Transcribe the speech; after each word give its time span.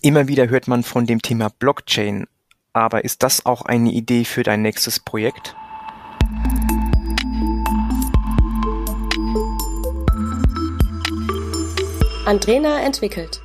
Immer 0.00 0.28
wieder 0.28 0.48
hört 0.48 0.68
man 0.68 0.84
von 0.84 1.06
dem 1.06 1.22
Thema 1.22 1.48
Blockchain, 1.48 2.28
aber 2.72 3.04
ist 3.04 3.24
das 3.24 3.44
auch 3.46 3.62
eine 3.62 3.90
Idee 3.90 4.24
für 4.24 4.44
dein 4.44 4.62
nächstes 4.62 5.00
Projekt? 5.00 5.56
Andrena 12.26 12.80
entwickelt. 12.80 13.40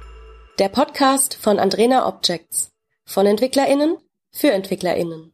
Der 0.60 0.70
Podcast 0.70 1.34
von 1.34 1.58
Andrena 1.58 2.06
Objects. 2.08 2.72
Von 3.04 3.26
EntwicklerInnen 3.26 3.98
für 4.32 4.52
EntwicklerInnen. 4.52 5.34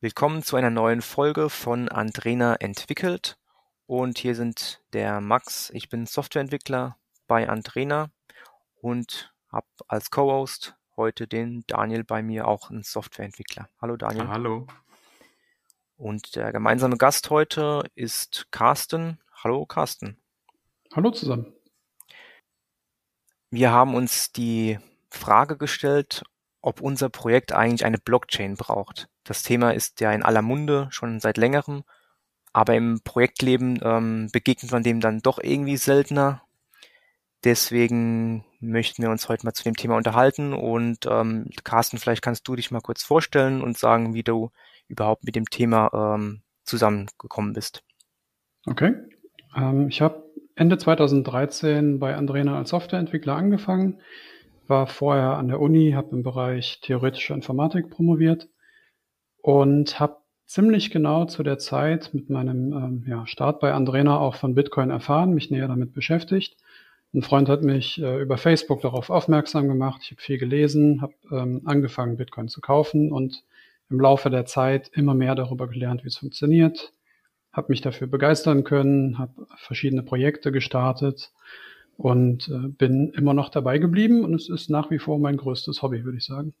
Willkommen 0.00 0.42
zu 0.42 0.56
einer 0.56 0.70
neuen 0.70 1.02
Folge 1.02 1.50
von 1.50 1.90
Andrena 1.90 2.54
entwickelt. 2.54 3.36
Und 3.86 4.16
hier 4.16 4.34
sind 4.34 4.80
der 4.94 5.20
Max, 5.20 5.68
ich 5.74 5.90
bin 5.90 6.06
Softwareentwickler 6.06 6.96
bei 7.26 7.46
Andrena 7.46 8.08
und 8.80 9.30
habe 9.50 9.66
als 9.88 10.10
Co-Host 10.10 10.76
heute 10.96 11.26
den 11.26 11.64
Daniel 11.66 12.04
bei 12.04 12.22
mir, 12.22 12.46
auch 12.46 12.70
ein 12.70 12.82
Softwareentwickler. 12.82 13.68
Hallo 13.80 13.96
Daniel. 13.96 14.28
Hallo. 14.28 14.66
Und 15.96 16.36
der 16.36 16.52
gemeinsame 16.52 16.96
Gast 16.96 17.30
heute 17.30 17.84
ist 17.94 18.46
Carsten. 18.50 19.18
Hallo 19.42 19.66
Carsten. 19.66 20.16
Hallo 20.94 21.10
zusammen. 21.10 21.52
Wir 23.50 23.70
haben 23.72 23.94
uns 23.94 24.32
die 24.32 24.78
Frage 25.10 25.56
gestellt, 25.56 26.22
ob 26.62 26.80
unser 26.80 27.08
Projekt 27.08 27.52
eigentlich 27.52 27.84
eine 27.84 27.98
Blockchain 27.98 28.54
braucht. 28.54 29.08
Das 29.24 29.42
Thema 29.42 29.72
ist 29.72 30.00
ja 30.00 30.12
in 30.12 30.22
aller 30.22 30.42
Munde 30.42 30.88
schon 30.90 31.20
seit 31.20 31.36
längerem, 31.36 31.84
aber 32.52 32.74
im 32.74 33.00
Projektleben 33.02 33.80
ähm, 33.82 34.28
begegnet 34.32 34.70
man 34.72 34.82
dem 34.82 35.00
dann 35.00 35.20
doch 35.20 35.38
irgendwie 35.42 35.76
seltener 35.76 36.42
Deswegen 37.44 38.44
möchten 38.60 39.02
wir 39.02 39.10
uns 39.10 39.28
heute 39.28 39.46
mal 39.46 39.52
zu 39.52 39.64
dem 39.64 39.76
Thema 39.76 39.96
unterhalten 39.96 40.52
und 40.52 41.06
ähm, 41.06 41.48
Carsten, 41.64 41.98
vielleicht 41.98 42.22
kannst 42.22 42.46
du 42.46 42.56
dich 42.56 42.70
mal 42.70 42.80
kurz 42.80 43.02
vorstellen 43.02 43.62
und 43.62 43.78
sagen, 43.78 44.14
wie 44.14 44.22
du 44.22 44.50
überhaupt 44.88 45.24
mit 45.24 45.34
dem 45.34 45.46
Thema 45.46 45.90
ähm, 45.92 46.42
zusammengekommen 46.64 47.54
bist. 47.54 47.82
Okay. 48.66 48.94
Ähm, 49.56 49.88
ich 49.88 50.02
habe 50.02 50.24
Ende 50.54 50.76
2013 50.76 51.98
bei 51.98 52.14
Andrena 52.14 52.58
als 52.58 52.70
Softwareentwickler 52.70 53.34
angefangen, 53.34 54.00
war 54.66 54.86
vorher 54.86 55.36
an 55.36 55.48
der 55.48 55.60
Uni, 55.60 55.92
habe 55.92 56.14
im 56.14 56.22
Bereich 56.22 56.80
theoretische 56.82 57.34
Informatik 57.34 57.90
promoviert 57.90 58.48
und 59.38 59.98
habe 59.98 60.18
ziemlich 60.44 60.90
genau 60.90 61.24
zu 61.24 61.42
der 61.42 61.58
Zeit 61.58 62.10
mit 62.12 62.28
meinem 62.28 62.72
ähm, 62.72 63.04
ja, 63.06 63.26
Start 63.26 63.60
bei 63.60 63.72
Andrena 63.72 64.18
auch 64.18 64.34
von 64.34 64.54
Bitcoin 64.54 64.90
erfahren, 64.90 65.32
mich 65.32 65.50
näher 65.50 65.68
damit 65.68 65.94
beschäftigt 65.94 66.56
ein 67.12 67.22
Freund 67.22 67.48
hat 67.48 67.62
mich 67.62 68.00
äh, 68.00 68.20
über 68.20 68.38
Facebook 68.38 68.80
darauf 68.82 69.10
aufmerksam 69.10 69.66
gemacht. 69.68 70.02
Ich 70.04 70.12
habe 70.12 70.20
viel 70.20 70.38
gelesen, 70.38 71.02
habe 71.02 71.14
ähm, 71.32 71.62
angefangen, 71.64 72.16
Bitcoin 72.16 72.48
zu 72.48 72.60
kaufen 72.60 73.10
und 73.10 73.42
im 73.90 74.00
Laufe 74.00 74.30
der 74.30 74.46
Zeit 74.46 74.90
immer 74.92 75.14
mehr 75.14 75.34
darüber 75.34 75.66
gelernt, 75.66 76.04
wie 76.04 76.08
es 76.08 76.16
funktioniert, 76.16 76.92
habe 77.52 77.66
mich 77.70 77.80
dafür 77.80 78.06
begeistern 78.06 78.62
können, 78.62 79.18
habe 79.18 79.46
verschiedene 79.56 80.04
Projekte 80.04 80.52
gestartet 80.52 81.32
und 81.96 82.48
äh, 82.48 82.68
bin 82.68 83.10
immer 83.10 83.34
noch 83.34 83.48
dabei 83.48 83.78
geblieben 83.78 84.24
und 84.24 84.34
es 84.34 84.48
ist 84.48 84.70
nach 84.70 84.90
wie 84.90 85.00
vor 85.00 85.18
mein 85.18 85.36
größtes 85.36 85.82
Hobby, 85.82 86.04
würde 86.04 86.18
ich 86.18 86.24
sagen. 86.24 86.54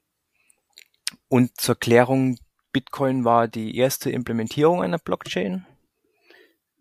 Und 1.28 1.60
zur 1.60 1.76
Klärung, 1.76 2.38
Bitcoin 2.72 3.24
war 3.24 3.46
die 3.46 3.76
erste 3.76 4.10
Implementierung 4.10 4.82
einer 4.82 4.98
Blockchain? 4.98 5.66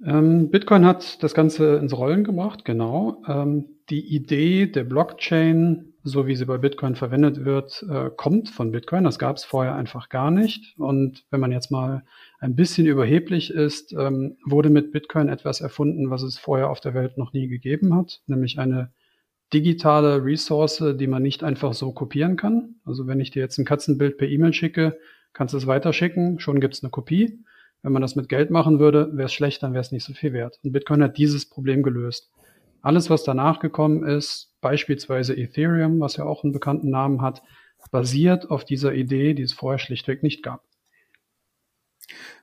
Ähm, 0.06 0.50
Bitcoin 0.50 0.86
hat 0.86 1.22
das 1.24 1.34
Ganze 1.34 1.76
ins 1.78 1.96
Rollen 1.96 2.24
gebracht, 2.24 2.64
genau. 2.64 3.22
Ähm, 3.28 3.66
die 3.90 4.16
Idee 4.16 4.68
der 4.68 4.84
Blockchain, 4.86 5.94
so 6.04 6.26
wie 6.26 6.36
sie 6.36 6.46
bei 6.46 6.58
Bitcoin 6.58 6.96
verwendet 6.96 7.44
wird, 7.44 7.86
äh, 7.90 8.10
kommt 8.16 8.50
von 8.50 8.72
Bitcoin. 8.72 9.04
Das 9.04 9.20
gab 9.20 9.36
es 9.36 9.44
vorher 9.44 9.76
einfach 9.76 10.10
gar 10.10 10.32
nicht. 10.32 10.78
Und 10.78 11.26
wenn 11.32 11.42
man 11.42 11.52
jetzt 11.52 11.72
mal 11.72 12.04
ein 12.40 12.56
bisschen 12.56 12.88
überheblich 12.88 13.52
ist, 13.52 13.94
ähm, 13.94 14.38
wurde 14.46 14.70
mit 14.70 14.92
Bitcoin 14.92 15.28
etwas 15.28 15.60
erfunden, 15.60 16.10
was 16.10 16.24
es 16.24 16.38
vorher 16.38 16.70
auf 16.70 16.80
der 16.80 16.94
Welt 16.94 17.18
noch 17.18 17.34
nie 17.34 17.48
gegeben 17.48 17.94
hat, 17.96 18.22
nämlich 18.28 18.58
eine 18.60 18.94
digitale 19.52 20.24
Ressource, 20.24 20.84
die 20.98 21.08
man 21.08 21.24
nicht 21.24 21.44
einfach 21.44 21.74
so 21.74 21.92
kopieren 21.92 22.38
kann. 22.38 22.76
Also 22.86 23.08
wenn 23.08 23.20
ich 23.20 23.32
dir 23.32 23.42
jetzt 23.42 23.58
ein 23.58 23.66
Katzenbild 23.66 24.18
per 24.18 24.30
E-Mail 24.30 24.54
schicke, 24.54 24.98
kannst 25.34 25.54
du 25.54 25.58
es 25.58 25.68
weiterschicken, 25.68 26.40
schon 26.40 26.60
gibt 26.60 26.76
es 26.76 26.84
eine 26.84 26.92
Kopie. 26.92 27.44
Wenn 27.82 27.94
man 27.94 28.02
das 28.02 28.16
mit 28.16 28.30
Geld 28.30 28.52
machen 28.52 28.80
würde, 28.80 29.10
wäre 29.14 29.28
es 29.28 29.34
schlecht, 29.34 29.64
dann 29.64 29.74
wäre 29.74 29.82
es 29.82 29.92
nicht 29.92 30.04
so 30.04 30.14
viel 30.14 30.34
wert. 30.34 30.60
Und 30.64 30.74
Bitcoin 30.74 31.04
hat 31.04 31.18
dieses 31.18 31.48
Problem 31.48 31.84
gelöst. 31.84 32.32
Alles, 32.82 33.10
was 33.10 33.24
danach 33.24 33.60
gekommen 33.60 34.04
ist, 34.04 34.56
beispielsweise 34.62 35.36
Ethereum, 35.36 36.00
was 36.00 36.18
ja 36.18 36.26
auch 36.26 36.44
einen 36.44 36.54
bekannten 36.54 36.90
Namen 36.90 37.22
hat, 37.22 37.42
basiert 37.92 38.52
auf 38.52 38.66
dieser 38.66 38.94
Idee, 38.94 39.34
die 39.34 39.44
es 39.44 39.54
vorher 39.54 39.80
schlichtweg 39.80 40.24
nicht 40.24 40.44
gab. 40.44 40.64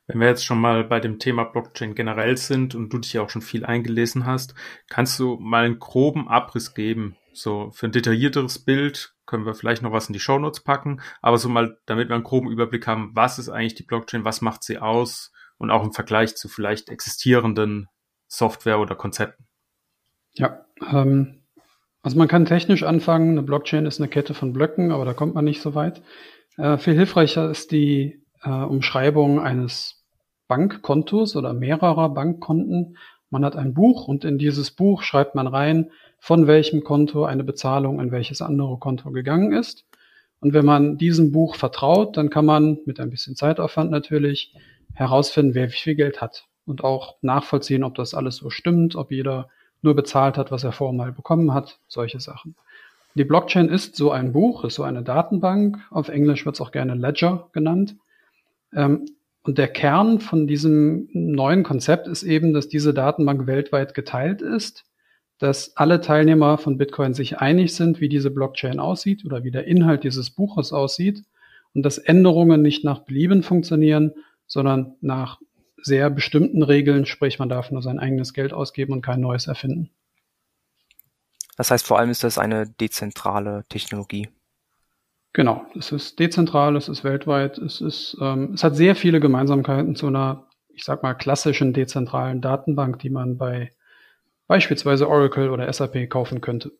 Wenn 0.06 0.20
wir 0.20 0.28
jetzt 0.28 0.44
schon 0.44 0.60
mal 0.60 0.84
bei 0.84 1.00
dem 1.00 1.19
Thema 1.19 1.44
Blockchain 1.44 1.94
generell 1.94 2.36
sind 2.36 2.75
und 2.75 2.92
du 2.92 2.98
dich 2.98 3.12
ja 3.12 3.22
auch 3.22 3.30
schon 3.30 3.42
viel 3.42 3.64
eingelesen 3.64 4.25
hast, 4.25 4.54
kannst 4.88 5.19
du 5.19 5.36
mal 5.41 5.64
einen 5.64 5.80
groben 5.80 6.28
Abriss 6.28 6.75
geben? 6.75 7.16
So 7.32 7.70
für 7.72 7.86
ein 7.86 7.92
detaillierteres 7.92 8.60
Bild 8.60 9.16
können 9.26 9.44
wir 9.44 9.54
vielleicht 9.54 9.82
noch 9.82 9.92
was 9.92 10.09
in 10.09 10.12
die 10.12 10.20
Shownotes 10.20 10.60
packen, 10.60 11.00
aber 11.20 11.38
so 11.38 11.48
mal, 11.48 11.78
damit 11.87 12.09
wir 12.09 12.14
einen 12.14 12.25
groben 12.25 12.50
Überblick 12.50 12.87
haben, 12.87 13.10
was 13.14 13.38
ist 13.38 13.48
eigentlich 13.48 13.75
die 13.75 13.82
Blockchain, 13.82 14.25
was 14.25 14.41
macht 14.41 14.62
sie 14.62 14.78
aus 14.78 15.32
und 15.59 15.70
auch 15.70 15.84
im 15.84 15.92
Vergleich 15.92 16.37
zu 16.37 16.48
vielleicht 16.48 16.88
existierenden 16.88 17.88
Software 18.28 18.78
oder 18.78 18.94
Konzepten. 18.94 19.47
Ja, 20.34 20.66
ähm, 20.92 21.42
also 22.03 22.19
man 22.19 22.28
kann 22.28 22.44
technisch 22.44 22.82
anfangen, 22.82 23.31
eine 23.31 23.42
Blockchain 23.42 23.87
ist 23.87 24.00
eine 24.00 24.09
Kette 24.09 24.34
von 24.34 24.53
Blöcken, 24.53 24.92
aber 24.92 25.04
da 25.04 25.12
kommt 25.12 25.34
man 25.34 25.44
nicht 25.44 25.60
so 25.60 25.75
weit. 25.75 26.03
Äh, 26.56 26.78
viel 26.78 26.94
hilfreicher 26.94 27.50
ist 27.50 27.72
die 27.72 28.22
äh, 28.43 28.50
Umschreibung 28.50 29.41
eines 29.41 30.04
Bankkontos 30.48 31.37
oder 31.37 31.53
mehrerer 31.53 32.10
Bankkonten. 32.10 32.97
Man 33.31 33.44
hat 33.44 33.56
ein 33.56 33.75
Buch 33.75 34.06
und 34.08 34.25
in 34.25 34.38
dieses 34.38 34.70
Buch 34.70 35.03
schreibt 35.03 35.34
man 35.34 35.47
rein, 35.47 35.91
von 36.19 36.47
welchem 36.47 36.82
Konto 36.82 37.25
eine 37.25 37.44
Bezahlung 37.44 38.00
in 38.00 38.10
welches 38.10 38.43
andere 38.43 38.78
Konto 38.78 39.10
gegangen 39.10 39.53
ist. 39.53 39.84
Und 40.41 40.53
wenn 40.53 40.65
man 40.65 40.99
diesem 40.99 41.32
Buch 41.32 41.56
vertraut, 41.56 42.16
dann 42.16 42.31
kann 42.31 42.44
man 42.44 42.78
mit 42.84 43.00
ein 43.00 43.10
bisschen 43.10 43.37
Zeitaufwand 43.37 43.91
natürlich 43.91 44.55
herausfinden, 44.94 45.55
wer 45.55 45.69
wie 45.69 45.76
viel 45.76 45.94
Geld 45.94 46.21
hat 46.21 46.47
und 46.66 46.84
auch 46.84 47.16
nachvollziehen, 47.22 47.84
ob 47.84 47.94
das 47.94 48.15
alles 48.15 48.37
so 48.37 48.50
stimmt, 48.50 48.97
ob 48.97 49.12
jeder 49.12 49.49
nur 49.82 49.94
bezahlt 49.94 50.37
hat, 50.37 50.50
was 50.50 50.65
er 50.65 50.72
vorher 50.72 50.97
mal 50.97 51.12
bekommen 51.12 51.55
hat, 51.55 51.78
solche 51.87 52.21
Sachen. 52.21 52.56
Die 53.15 53.25
Blockchain 53.25 53.69
ist 53.69 53.97
so 53.97 54.10
ein 54.10 54.32
Buch, 54.32 54.65
ist 54.65 54.75
so 54.75 54.82
eine 54.82 55.03
Datenbank. 55.03 55.78
Auf 55.91 56.09
Englisch 56.09 56.44
wird 56.44 56.56
es 56.56 56.60
auch 56.60 56.71
gerne 56.71 56.94
Ledger 56.94 57.49
genannt. 57.53 57.97
Ähm, 58.75 59.06
und 59.43 59.59
der 59.59 59.69
Kern 59.69 60.19
von 60.21 60.47
diesem 60.47 61.09
neuen 61.12 61.62
Konzept 61.62 62.09
ist 62.09 62.25
eben, 62.25 62.53
dass 62.53 62.69
diese 62.69 62.93
Datenbank 62.93 63.47
weltweit 63.47 63.94
geteilt 63.94 64.43
ist 64.43 64.84
dass 65.38 65.76
alle 65.76 66.00
Teilnehmer 66.00 66.58
von 66.58 66.78
Bitcoin 66.78 67.14
sich 67.14 67.38
einig 67.38 67.74
sind, 67.74 68.00
wie 68.00 68.08
diese 68.08 68.30
Blockchain 68.30 68.80
aussieht 68.80 69.24
oder 69.24 69.44
wie 69.44 69.50
der 69.50 69.66
Inhalt 69.66 70.04
dieses 70.04 70.30
Buches 70.30 70.72
aussieht 70.72 71.22
und 71.74 71.82
dass 71.82 71.98
Änderungen 71.98 72.62
nicht 72.62 72.84
nach 72.84 73.00
Belieben 73.00 73.42
funktionieren, 73.42 74.12
sondern 74.46 74.96
nach 75.00 75.41
sehr 75.76 76.08
bestimmten 76.10 76.62
Regeln, 76.62 77.06
sprich 77.06 77.38
man 77.38 77.48
darf 77.48 77.70
nur 77.70 77.82
sein 77.82 77.98
eigenes 77.98 78.32
Geld 78.32 78.52
ausgeben 78.52 78.92
und 78.94 79.02
kein 79.02 79.20
neues 79.20 79.46
erfinden. 79.46 79.91
Das 81.56 81.70
heißt, 81.70 81.86
vor 81.86 81.98
allem 81.98 82.10
ist 82.10 82.25
das 82.25 82.38
eine 82.38 82.66
dezentrale 82.66 83.64
Technologie. 83.69 84.28
Genau, 85.32 85.66
es 85.78 85.92
ist 85.92 86.19
dezentral, 86.19 86.76
es 86.76 86.88
ist 86.88 87.04
weltweit, 87.04 87.58
es 87.58 87.82
ist, 87.82 88.16
ähm, 88.22 88.52
es 88.54 88.64
hat 88.64 88.75
sehr 88.75 88.96
viele 88.96 89.20
Gemeinsamkeiten 89.20 89.94
zu 89.94 90.06
einer, 90.06 90.48
ich 90.70 90.84
sag 90.84 91.02
mal, 91.02 91.14
klassischen 91.14 91.75
dezentralen 91.75 92.41
Datenbank, 92.41 92.98
die 93.00 93.10
man 93.10 93.36
bei 93.36 93.70
beispielsweise 94.46 95.08
Oracle 95.08 95.50
oder 95.50 95.72
SAP 95.72 96.08
kaufen 96.08 96.40
könnte. 96.40 96.72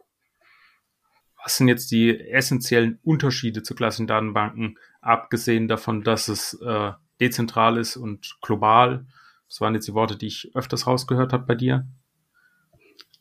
Was 1.43 1.56
sind 1.59 1.69
jetzt 1.69 1.91
die 1.93 2.19
essentiellen 2.31 2.98
Unterschiede 3.04 3.63
zu 3.63 3.74
klassischen 3.74 4.09
Datenbanken, 4.09 4.78
abgesehen 5.01 5.68
davon, 5.68 6.03
dass 6.03 6.28
es 6.28 6.54
äh, 6.60 6.92
dezentral 7.21 7.78
ist 7.78 7.97
und 7.97 8.39
global? 8.42 9.07
Das 9.48 9.60
waren 9.60 9.74
jetzt 9.74 9.86
die 9.86 9.95
Worte, 9.95 10.16
die 10.16 10.27
ich 10.27 10.51
öfters 10.54 10.86
rausgehört 10.86 11.33
habe 11.33 11.47
bei 11.47 11.54
dir. 11.54 11.86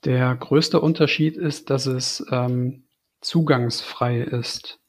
Der 0.05 0.35
größte 0.35 0.81
Unterschied 0.81 1.37
ist, 1.37 1.69
dass 1.69 1.85
es 1.85 2.25
ähm, 2.31 2.85
zugangsfrei 3.21 4.21
ist. 4.21 4.79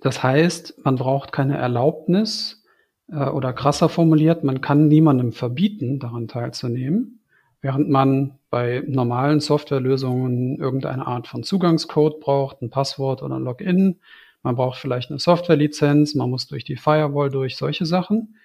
Das 0.00 0.22
heißt, 0.22 0.84
man 0.84 0.96
braucht 0.96 1.32
keine 1.32 1.56
Erlaubnis 1.56 2.64
äh, 3.08 3.24
oder 3.24 3.52
krasser 3.52 3.88
formuliert, 3.88 4.44
man 4.44 4.60
kann 4.60 4.88
niemandem 4.88 5.32
verbieten, 5.32 5.98
daran 5.98 6.28
teilzunehmen. 6.28 7.24
Während 7.66 7.90
man 7.90 8.38
bei 8.48 8.84
normalen 8.86 9.40
Softwarelösungen 9.40 10.56
irgendeine 10.56 11.04
Art 11.04 11.26
von 11.26 11.42
Zugangscode 11.42 12.20
braucht, 12.20 12.62
ein 12.62 12.70
Passwort 12.70 13.24
oder 13.24 13.34
ein 13.34 13.42
Login, 13.42 13.98
man 14.44 14.54
braucht 14.54 14.78
vielleicht 14.78 15.10
eine 15.10 15.18
Softwarelizenz, 15.18 16.14
man 16.14 16.30
muss 16.30 16.46
durch 16.46 16.62
die 16.62 16.76
Firewall 16.76 17.28
durch, 17.28 17.56
solche 17.56 17.84
Sachen. 17.84 18.36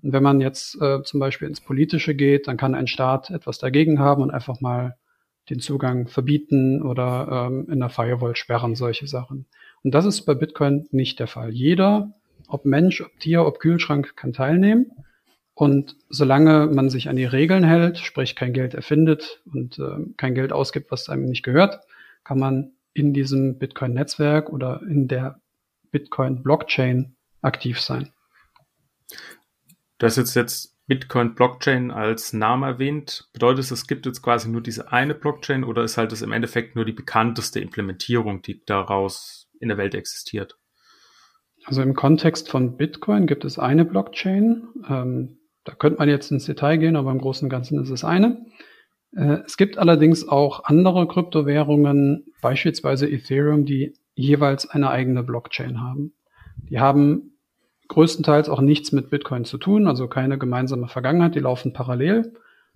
Und 0.00 0.12
wenn 0.12 0.22
man 0.22 0.40
jetzt 0.40 0.80
äh, 0.80 1.02
zum 1.02 1.18
Beispiel 1.18 1.48
ins 1.48 1.60
Politische 1.60 2.14
geht, 2.14 2.46
dann 2.46 2.56
kann 2.56 2.76
ein 2.76 2.86
Staat 2.86 3.30
etwas 3.30 3.58
dagegen 3.58 3.98
haben 3.98 4.22
und 4.22 4.30
einfach 4.30 4.60
mal 4.60 4.96
den 5.50 5.58
Zugang 5.58 6.06
verbieten 6.06 6.80
oder 6.80 7.48
ähm, 7.48 7.66
in 7.68 7.80
der 7.80 7.90
Firewall 7.90 8.36
sperren, 8.36 8.76
solche 8.76 9.08
Sachen. 9.08 9.46
Und 9.82 9.92
das 9.92 10.04
ist 10.04 10.22
bei 10.22 10.34
Bitcoin 10.34 10.86
nicht 10.92 11.18
der 11.18 11.26
Fall. 11.26 11.50
Jeder, 11.50 12.12
ob 12.46 12.64
Mensch, 12.64 13.00
ob 13.00 13.18
Tier, 13.18 13.44
ob 13.44 13.58
Kühlschrank, 13.58 14.14
kann 14.14 14.32
teilnehmen. 14.32 14.92
Und 15.58 15.96
solange 16.08 16.68
man 16.68 16.88
sich 16.88 17.08
an 17.08 17.16
die 17.16 17.24
Regeln 17.24 17.64
hält, 17.64 17.98
sprich 17.98 18.36
kein 18.36 18.52
Geld 18.52 18.74
erfindet 18.74 19.42
und 19.52 19.76
äh, 19.80 20.06
kein 20.16 20.36
Geld 20.36 20.52
ausgibt, 20.52 20.92
was 20.92 21.08
einem 21.08 21.24
nicht 21.24 21.42
gehört, 21.42 21.80
kann 22.22 22.38
man 22.38 22.76
in 22.94 23.12
diesem 23.12 23.58
Bitcoin-Netzwerk 23.58 24.50
oder 24.50 24.82
in 24.88 25.08
der 25.08 25.40
Bitcoin-Blockchain 25.90 27.16
aktiv 27.42 27.80
sein. 27.80 28.12
Du 29.98 30.06
hast 30.06 30.16
jetzt, 30.16 30.36
jetzt 30.36 30.76
Bitcoin 30.86 31.34
Blockchain 31.34 31.90
als 31.90 32.32
Name 32.32 32.64
erwähnt. 32.64 33.28
Bedeutet 33.32 33.64
es, 33.64 33.72
es 33.72 33.88
gibt 33.88 34.06
jetzt 34.06 34.22
quasi 34.22 34.48
nur 34.48 34.60
diese 34.60 34.92
eine 34.92 35.16
Blockchain 35.16 35.64
oder 35.64 35.82
ist 35.82 35.98
halt 35.98 36.12
das 36.12 36.22
im 36.22 36.30
Endeffekt 36.30 36.76
nur 36.76 36.84
die 36.84 36.92
bekannteste 36.92 37.58
Implementierung, 37.58 38.42
die 38.42 38.64
daraus 38.64 39.50
in 39.58 39.70
der 39.70 39.76
Welt 39.76 39.96
existiert? 39.96 40.56
Also 41.64 41.82
im 41.82 41.94
Kontext 41.94 42.48
von 42.48 42.76
Bitcoin 42.76 43.26
gibt 43.26 43.44
es 43.44 43.58
eine 43.58 43.84
Blockchain. 43.84 44.68
Ähm, 44.88 45.38
da 45.68 45.74
könnte 45.74 45.98
man 45.98 46.08
jetzt 46.08 46.30
ins 46.30 46.46
Detail 46.46 46.78
gehen, 46.78 46.96
aber 46.96 47.10
im 47.10 47.20
Großen 47.20 47.44
und 47.44 47.50
Ganzen 47.50 47.78
ist 47.82 47.90
es 47.90 48.02
eine. 48.02 48.46
Äh, 49.14 49.40
es 49.44 49.58
gibt 49.58 49.76
allerdings 49.76 50.26
auch 50.26 50.64
andere 50.64 51.06
Kryptowährungen, 51.06 52.32
beispielsweise 52.40 53.06
Ethereum, 53.06 53.66
die 53.66 53.92
jeweils 54.14 54.66
eine 54.68 54.88
eigene 54.88 55.22
Blockchain 55.22 55.82
haben. 55.82 56.14
Die 56.70 56.80
haben 56.80 57.38
größtenteils 57.88 58.48
auch 58.48 58.62
nichts 58.62 58.92
mit 58.92 59.10
Bitcoin 59.10 59.44
zu 59.44 59.58
tun, 59.58 59.86
also 59.86 60.08
keine 60.08 60.38
gemeinsame 60.38 60.88
Vergangenheit, 60.88 61.34
die 61.34 61.40
laufen 61.40 61.74
parallel. 61.74 62.32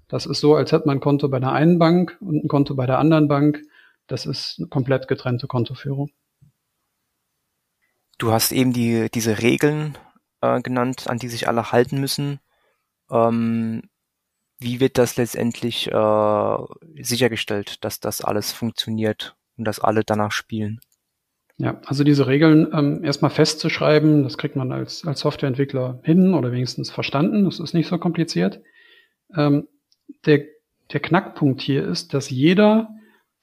Das 0.08 0.26
ist 0.26 0.40
so, 0.40 0.54
als 0.54 0.70
hätte 0.72 0.86
man 0.86 0.98
ein 0.98 1.00
Konto 1.00 1.30
bei 1.30 1.40
der 1.40 1.52
einen 1.52 1.78
Bank 1.78 2.18
und 2.20 2.44
ein 2.44 2.48
Konto 2.48 2.74
bei 2.74 2.84
der 2.84 2.98
anderen 2.98 3.26
Bank. 3.26 3.62
Das 4.06 4.26
ist 4.26 4.56
eine 4.58 4.68
komplett 4.68 5.08
getrennte 5.08 5.46
Kontoführung. 5.46 6.10
Du 8.18 8.32
hast 8.32 8.52
eben 8.52 8.74
die, 8.74 9.08
diese 9.14 9.40
Regeln 9.40 9.96
äh, 10.42 10.60
genannt, 10.60 11.08
an 11.08 11.18
die 11.18 11.28
sich 11.28 11.48
alle 11.48 11.72
halten 11.72 11.98
müssen. 11.98 12.38
Ähm, 13.12 13.82
wie 14.58 14.80
wird 14.80 14.98
das 14.98 15.16
letztendlich 15.16 15.90
äh, 15.90 16.56
sichergestellt, 17.00 17.84
dass 17.84 18.00
das 18.00 18.20
alles 18.22 18.52
funktioniert 18.52 19.36
und 19.56 19.64
dass 19.64 19.80
alle 19.80 20.02
danach 20.04 20.32
spielen? 20.32 20.80
Ja, 21.58 21.80
also 21.84 22.02
diese 22.02 22.26
Regeln 22.26 22.68
ähm, 22.72 23.04
erstmal 23.04 23.30
festzuschreiben, 23.30 24.22
das 24.22 24.38
kriegt 24.38 24.56
man 24.56 24.72
als, 24.72 25.06
als 25.06 25.20
Softwareentwickler 25.20 26.00
hin 26.02 26.34
oder 26.34 26.50
wenigstens 26.50 26.90
verstanden. 26.90 27.44
Das 27.44 27.60
ist 27.60 27.74
nicht 27.74 27.88
so 27.88 27.98
kompliziert. 27.98 28.60
Ähm, 29.36 29.68
der, 30.26 30.44
der 30.92 31.00
Knackpunkt 31.00 31.60
hier 31.60 31.86
ist, 31.86 32.14
dass 32.14 32.30
jeder, 32.30 32.88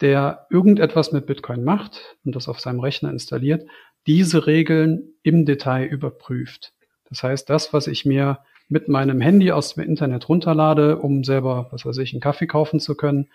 der 0.02 0.48
irgendetwas 0.50 1.12
mit 1.12 1.28
Bitcoin 1.28 1.64
macht 1.64 2.18
und 2.26 2.36
das 2.36 2.48
auf 2.48 2.60
seinem 2.60 2.80
Rechner 2.80 3.12
installiert, 3.12 3.68
diese 4.08 4.48
Regeln 4.48 5.14
im 5.24 5.46
Detail 5.46 5.86
überprüft. 5.86 6.74
Das 7.10 7.24
heißt, 7.24 7.50
das, 7.50 7.74
was 7.74 7.88
ich 7.88 8.06
mir 8.06 8.40
mit 8.70 8.88
meinem 8.88 9.20
Handy 9.20 9.52
aus 9.52 9.74
dem 9.74 9.84
Internet 9.84 10.30
runterlade, 10.30 10.98
um 11.00 11.24
selber, 11.24 11.68
was 11.72 11.86
weiß 11.86 11.98
ich, 11.98 12.14
einen 12.14 12.22
Kaffee 12.22 12.48
kaufen 12.48 12.80
zu 12.80 12.96
können, 12.96 13.28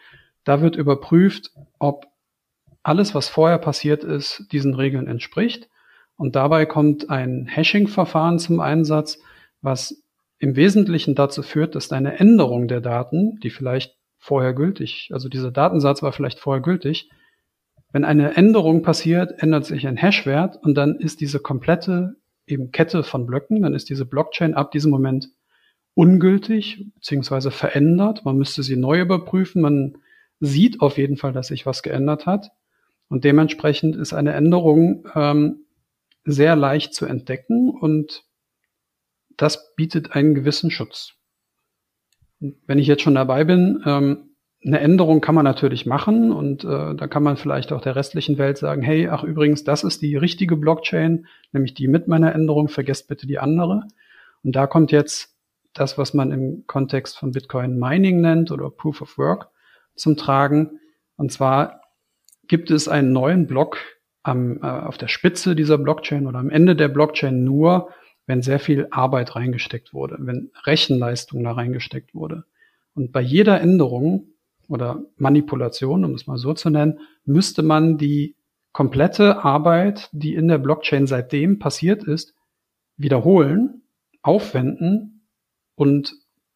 da 0.45 0.61
wird 0.61 0.77
überprüft, 0.77 1.51
ob 1.79 2.07
alles, 2.83 3.15
was 3.15 3.29
vorher 3.29 3.59
passiert 3.59 4.05
ist, 4.05 4.47
diesen 4.53 4.75
Regeln 4.75 5.09
entspricht. 5.09 5.69
Und 6.17 6.37
dabei 6.37 6.67
kommt 6.67 7.11
ein 7.11 7.47
Hashing-Verfahren 7.47 8.39
zum 8.39 8.61
Einsatz, 8.61 9.19
was 9.61 10.03
im 10.39 10.55
Wesentlichen 10.55 11.15
dazu 11.15 11.43
führt, 11.43 11.75
dass 11.75 11.89
deine 11.89 12.19
Änderung 12.19 12.69
der 12.69 12.81
Daten, 12.81 13.41
die 13.41 13.51
vielleicht 13.51 13.97
vorher 14.19 14.53
gültig, 14.53 15.11
also 15.13 15.29
dieser 15.29 15.51
Datensatz 15.51 16.03
war 16.03 16.13
vielleicht 16.13 16.39
vorher 16.39 16.63
gültig, 16.63 17.11
wenn 17.93 18.05
eine 18.05 18.37
Änderung 18.37 18.83
passiert, 18.83 19.43
ändert 19.43 19.67
sich 19.67 19.87
ein 19.87 19.97
Hashwert 19.97 20.57
und 20.63 20.75
dann 20.75 20.97
ist 20.97 21.21
diese 21.21 21.41
komplette 21.41 22.17
eben 22.47 22.71
Kette 22.73 23.03
von 23.03 23.27
Blöcken, 23.27 23.63
dann 23.63 23.75
ist 23.75 23.89
diese 23.89 24.05
Blockchain 24.05 24.55
ab 24.55 24.71
diesem 24.71 24.91
Moment 24.91 25.29
ungültig 25.95 26.87
beziehungsweise 26.95 27.51
verändert. 27.51 28.25
Man 28.25 28.37
müsste 28.37 28.63
sie 28.63 28.77
neu 28.77 29.01
überprüfen. 29.01 29.63
Man 29.63 29.99
sieht 30.41 30.81
auf 30.81 30.99
jeden 30.99 31.17
Fall, 31.17 31.33
dass 31.33 31.49
sich 31.49 31.67
was 31.67 31.83
geändert 31.83 32.27
hat. 32.27 32.51
Und 33.09 33.25
dementsprechend 33.25 33.97
ist 33.97 34.13
eine 34.13 34.33
Änderung 34.33 35.07
ähm, 35.15 35.65
sehr 36.25 36.57
leicht 36.57 36.95
zu 36.95 37.07
entdecken 37.07 37.71
und 37.71 38.25
das 39.37 39.75
bietet 39.75 40.13
einen 40.13 40.35
gewissen 40.35 40.71
Schutz. 40.71 41.15
Wenn 42.41 42.79
ich 42.79 42.87
jetzt 42.87 43.03
schon 43.03 43.15
dabei 43.15 43.45
bin, 43.45 43.83
ähm, 43.87 44.34
eine 44.67 44.81
Änderung 44.81 45.21
kann 45.21 45.35
man 45.35 45.45
natürlich 45.45 45.85
machen 45.85 46.33
und 46.33 46.65
äh, 46.65 46.95
da 46.95 47.07
kann 47.07 47.23
man 47.23 47.37
vielleicht 47.37 47.73
auch 47.73 47.83
der 47.83 47.97
restlichen 47.97 48.39
Welt 48.39 48.57
sagen, 48.57 48.81
hey, 48.81 49.09
ach 49.09 49.23
übrigens, 49.23 49.65
das 49.65 49.85
ist 49.85 50.01
die 50.01 50.17
richtige 50.17 50.57
Blockchain, 50.57 51.27
nämlich 51.53 51.75
die 51.75 51.87
mit 51.87 52.09
meiner 52.09 52.35
Änderung, 52.35 52.69
vergesst 52.69 53.09
bitte 53.09 53.27
die 53.27 53.39
andere. 53.39 53.87
Und 54.43 54.57
da 54.57 54.67
kommt 54.67 54.91
jetzt 54.91 55.37
das, 55.75 55.99
was 55.99 56.15
man 56.15 56.31
im 56.31 56.67
Kontext 56.67 57.19
von 57.19 57.33
Bitcoin 57.33 57.79
Mining 57.79 58.21
nennt 58.21 58.51
oder 58.51 58.71
Proof 58.71 59.03
of 59.03 59.19
Work 59.19 59.49
zum 59.97 60.17
Tragen. 60.17 60.81
Und 61.17 61.31
zwar 61.31 61.83
gibt 62.49 62.71
es 62.71 62.89
einen 62.89 63.13
neuen 63.13 63.47
Block 63.47 63.79
am, 64.23 64.63
äh, 64.63 64.67
auf 64.67 64.97
der 64.97 65.09
Spitze 65.09 65.55
dieser 65.55 65.77
Blockchain 65.77 66.27
oder 66.27 66.39
am 66.39 66.51
Ende 66.51 66.75
der 66.75 66.89
Blockchain 66.89 67.45
nur, 67.45 67.91
wenn 68.27 68.41
sehr 68.41 68.59
viel 68.59 68.89
Arbeit 68.91 69.37
reingesteckt 69.37 69.93
wurde, 69.93 70.17
wenn 70.21 70.51
Rechenleistung 70.65 71.45
da 71.45 71.53
reingesteckt 71.53 72.15
wurde. 72.15 72.45
Und 72.95 73.13
bei 73.13 73.21
jeder 73.21 73.61
Änderung 73.61 74.29
oder 74.69 75.05
Manipulation, 75.17 76.05
um 76.05 76.15
es 76.15 76.27
mal 76.27 76.39
so 76.39 76.55
zu 76.55 76.71
nennen, 76.71 77.01
müsste 77.25 77.63
man 77.63 77.99
die 77.99 78.37
komplette 78.73 79.45
Arbeit, 79.45 80.09
die 80.13 80.35
in 80.35 80.49
der 80.49 80.59
Blockchain 80.59 81.07
seitdem 81.07 81.59
passiert 81.59 82.05
ist, 82.05 82.35
wiederholen, 82.97 83.83
aufwenden 84.23 85.29
und 85.77 86.15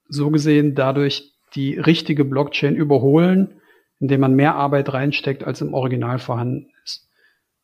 so 0.08 0.30
gesehen 0.30 0.74
dadurch 0.74 1.34
die 1.54 1.78
richtige 1.78 2.24
Blockchain 2.24 2.74
überholen, 2.76 3.60
indem 4.00 4.20
man 4.20 4.34
mehr 4.34 4.54
Arbeit 4.54 4.92
reinsteckt, 4.92 5.44
als 5.44 5.60
im 5.60 5.74
Original 5.74 6.18
vorhanden 6.18 6.70
ist. 6.84 7.08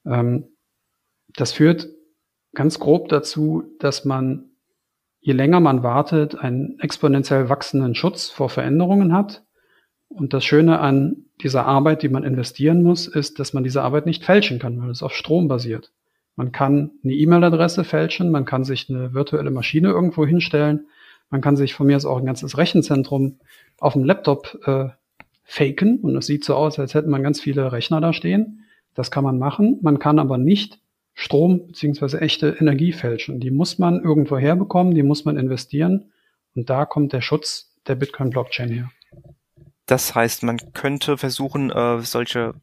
Ähm, 0.07 0.49
das 1.35 1.53
führt 1.53 1.89
ganz 2.55 2.79
grob 2.79 3.09
dazu, 3.09 3.65
dass 3.79 4.05
man, 4.05 4.51
je 5.21 5.33
länger 5.33 5.61
man 5.61 5.83
wartet, 5.83 6.37
einen 6.37 6.79
exponentiell 6.81 7.49
wachsenden 7.49 7.95
Schutz 7.95 8.31
vor 8.31 8.49
Veränderungen 8.49 9.13
hat 9.13 9.45
und 10.09 10.33
das 10.33 10.45
Schöne 10.45 10.81
an 10.81 11.25
dieser 11.43 11.67
Arbeit, 11.67 12.03
die 12.03 12.09
man 12.09 12.25
investieren 12.25 12.83
muss, 12.83 13.07
ist, 13.07 13.39
dass 13.39 13.53
man 13.53 13.65
diese 13.65 13.83
Arbeit 13.83 14.07
nicht 14.07 14.25
fälschen 14.25 14.59
kann, 14.59 14.81
weil 14.81 14.91
es 14.91 15.03
auf 15.03 15.15
Strom 15.15 15.49
basiert. 15.49 15.93
Man 16.37 16.53
kann 16.53 16.93
eine 17.03 17.15
E-Mail-Adresse 17.15 17.85
fälschen, 17.85 18.31
man 18.31 18.45
kann 18.45 18.65
sich 18.65 18.89
eine 18.91 19.15
virtuelle 19.15 19.51
Maschine 19.51 19.89
irgendwo 19.89 20.27
hinstellen, 20.27 20.87
man 21.31 21.41
kann 21.41 21.57
sich 21.57 21.75
von 21.75 21.87
mir 21.87 21.97
aus 21.97 22.07
auch 22.07 22.19
ein 22.19 22.27
ganzes 22.27 22.59
Rechenzentrum 22.59 23.39
auf 23.79 23.95
dem 23.95 24.05
Laptop 24.05 24.59
äh, 24.67 24.89
faken 25.45 25.99
und 26.01 26.17
es 26.17 26.27
sieht 26.27 26.45
so 26.45 26.55
aus, 26.55 26.79
als 26.79 26.95
hätte 26.95 27.09
man 27.09 27.23
ganz 27.23 27.41
viele 27.41 27.73
Rechner 27.73 28.01
da 28.01 28.13
stehen. 28.13 28.65
Das 28.95 29.11
kann 29.11 29.25
man 29.25 29.39
machen, 29.39 29.79
man 29.83 29.99
kann 29.99 30.19
aber 30.19 30.39
nicht 30.39 30.81
Strom 31.15 31.69
beziehungsweise 31.69 32.21
echte 32.21 32.57
Energie 32.59 32.93
fälschen. 32.93 33.41
Die 33.41 33.51
muss 33.51 33.79
man 33.79 34.03
irgendwo 34.03 34.37
herbekommen, 34.37 34.95
die 34.95 35.03
muss 35.03 35.25
man 35.25 35.37
investieren 35.37 36.13
und 36.55 36.71
da 36.71 36.85
kommt 36.85 37.13
der 37.13 37.21
Schutz 37.21 37.77
der 37.87 37.95
Bitcoin-Blockchain 37.95 38.71
her. 38.71 38.91
Das 39.87 40.15
heißt, 40.15 40.43
man 40.43 40.73
könnte 40.73 41.19
versuchen, 41.19 41.71
äh, 41.71 42.01
solche 42.01 42.55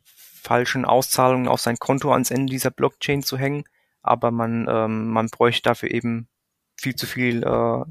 falschen 0.42 0.86
Auszahlungen 0.86 1.48
auf 1.48 1.62
sein 1.62 1.78
Konto 1.78 2.12
ans 2.12 2.32
Ende 2.32 2.52
dieser 2.52 2.72
Blockchain 2.72 3.22
zu 3.22 3.38
hängen, 3.38 3.64
aber 4.02 4.32
man, 4.32 4.68
ähm, 4.68 5.10
man 5.10 5.28
bräuchte 5.28 5.62
dafür 5.62 5.92
eben 5.92 6.28
viel 6.76 6.96
zu 6.96 7.06
viel 7.06 7.44
äh, 7.44 7.84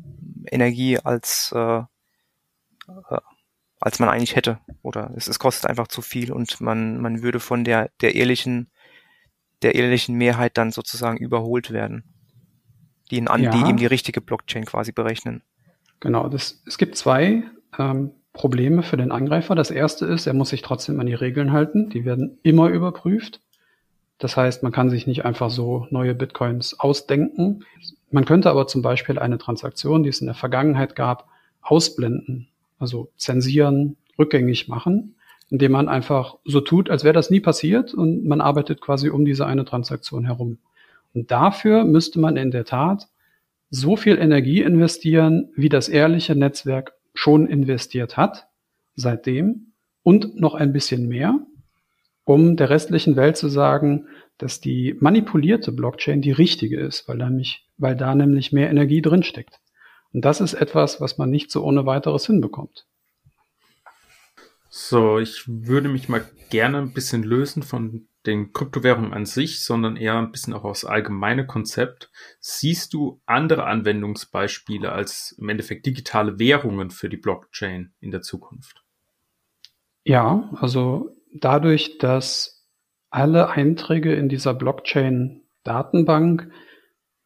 Energie 0.50 0.98
als, 0.98 1.52
äh, 1.54 1.78
äh, 1.78 3.20
als 3.78 4.00
man 4.00 4.08
eigentlich 4.08 4.34
hätte. 4.34 4.58
Oder 4.82 5.12
es, 5.16 5.28
es 5.28 5.38
kostet 5.38 5.70
einfach 5.70 5.86
zu 5.86 6.02
viel 6.02 6.32
und 6.32 6.60
man, 6.60 7.00
man 7.00 7.22
würde 7.22 7.38
von 7.38 7.62
der, 7.62 7.90
der 8.00 8.16
ehrlichen, 8.16 8.70
der 9.62 9.76
ehrlichen 9.76 10.16
Mehrheit 10.16 10.58
dann 10.58 10.72
sozusagen 10.72 11.18
überholt 11.18 11.70
werden. 11.70 12.04
Die, 13.12 13.18
in, 13.18 13.26
ja. 13.26 13.50
die 13.50 13.68
eben 13.68 13.76
die 13.76 13.86
richtige 13.86 14.20
Blockchain 14.20 14.64
quasi 14.64 14.92
berechnen. 14.92 15.42
Genau, 16.00 16.28
das, 16.28 16.62
es 16.66 16.78
gibt 16.78 16.96
zwei 16.96 17.44
ähm, 17.78 18.12
Probleme 18.32 18.82
für 18.82 18.96
den 18.96 19.12
Angreifer. 19.12 19.54
Das 19.54 19.70
erste 19.70 20.06
ist, 20.06 20.26
er 20.26 20.34
muss 20.34 20.50
sich 20.50 20.62
trotzdem 20.62 21.00
an 21.00 21.06
die 21.06 21.14
Regeln 21.14 21.52
halten. 21.52 21.90
Die 21.90 22.04
werden 22.04 22.38
immer 22.42 22.68
überprüft. 22.68 23.40
Das 24.18 24.36
heißt, 24.36 24.62
man 24.62 24.72
kann 24.72 24.90
sich 24.90 25.06
nicht 25.06 25.24
einfach 25.24 25.50
so 25.50 25.86
neue 25.90 26.14
Bitcoins 26.14 26.78
ausdenken. 26.78 27.64
Man 28.10 28.24
könnte 28.24 28.50
aber 28.50 28.66
zum 28.66 28.82
Beispiel 28.82 29.18
eine 29.18 29.38
Transaktion, 29.38 30.02
die 30.02 30.10
es 30.10 30.20
in 30.20 30.26
der 30.26 30.34
Vergangenheit 30.34 30.94
gab, 30.94 31.28
ausblenden, 31.62 32.48
also 32.78 33.10
zensieren, 33.16 33.96
rückgängig 34.18 34.68
machen, 34.68 35.16
indem 35.48 35.72
man 35.72 35.88
einfach 35.88 36.36
so 36.44 36.60
tut, 36.60 36.90
als 36.90 37.02
wäre 37.02 37.14
das 37.14 37.30
nie 37.30 37.40
passiert 37.40 37.94
und 37.94 38.26
man 38.26 38.40
arbeitet 38.40 38.80
quasi 38.80 39.08
um 39.08 39.24
diese 39.24 39.46
eine 39.46 39.64
Transaktion 39.64 40.26
herum. 40.26 40.58
Und 41.14 41.30
dafür 41.30 41.84
müsste 41.84 42.20
man 42.20 42.36
in 42.36 42.50
der 42.50 42.64
Tat 42.64 43.08
so 43.70 43.96
viel 43.96 44.18
Energie 44.18 44.62
investieren, 44.62 45.50
wie 45.56 45.68
das 45.68 45.88
ehrliche 45.88 46.34
Netzwerk 46.34 46.92
schon 47.14 47.46
investiert 47.46 48.16
hat 48.16 48.48
seitdem. 48.94 49.72
und 50.02 50.40
noch 50.40 50.54
ein 50.54 50.72
bisschen 50.72 51.08
mehr, 51.08 51.38
um 52.24 52.56
der 52.56 52.70
restlichen 52.70 53.16
Welt 53.16 53.36
zu 53.36 53.48
sagen, 53.48 54.06
dass 54.38 54.60
die 54.60 54.96
manipulierte 54.98 55.72
Blockchain 55.72 56.22
die 56.22 56.32
richtige 56.32 56.80
ist, 56.80 57.06
weil, 57.06 57.18
nämlich, 57.18 57.68
weil 57.76 57.96
da 57.96 58.14
nämlich 58.14 58.52
mehr 58.52 58.70
Energie 58.70 59.02
drinsteckt. 59.02 59.60
Und 60.12 60.24
das 60.24 60.40
ist 60.40 60.54
etwas, 60.54 61.00
was 61.00 61.18
man 61.18 61.30
nicht 61.30 61.50
so 61.50 61.62
ohne 61.64 61.86
weiteres 61.86 62.26
hinbekommt. 62.26 62.86
So, 64.72 65.18
ich 65.18 65.42
würde 65.48 65.88
mich 65.88 66.08
mal 66.08 66.24
gerne 66.48 66.78
ein 66.78 66.92
bisschen 66.92 67.24
lösen 67.24 67.64
von 67.64 68.06
den 68.24 68.52
Kryptowährungen 68.52 69.12
an 69.12 69.26
sich, 69.26 69.64
sondern 69.64 69.96
eher 69.96 70.16
ein 70.16 70.30
bisschen 70.30 70.54
auch 70.54 70.62
aus 70.62 70.84
allgemeine 70.84 71.44
Konzept. 71.44 72.08
Siehst 72.38 72.94
du 72.94 73.20
andere 73.26 73.64
Anwendungsbeispiele 73.64 74.92
als 74.92 75.34
im 75.38 75.48
Endeffekt 75.48 75.86
digitale 75.86 76.38
Währungen 76.38 76.90
für 76.90 77.08
die 77.08 77.16
Blockchain 77.16 77.92
in 77.98 78.12
der 78.12 78.22
Zukunft? 78.22 78.84
Ja, 80.04 80.48
also 80.54 81.16
dadurch, 81.34 81.98
dass 81.98 82.64
alle 83.10 83.48
Einträge 83.50 84.14
in 84.14 84.28
dieser 84.28 84.54
Blockchain-Datenbank 84.54 86.48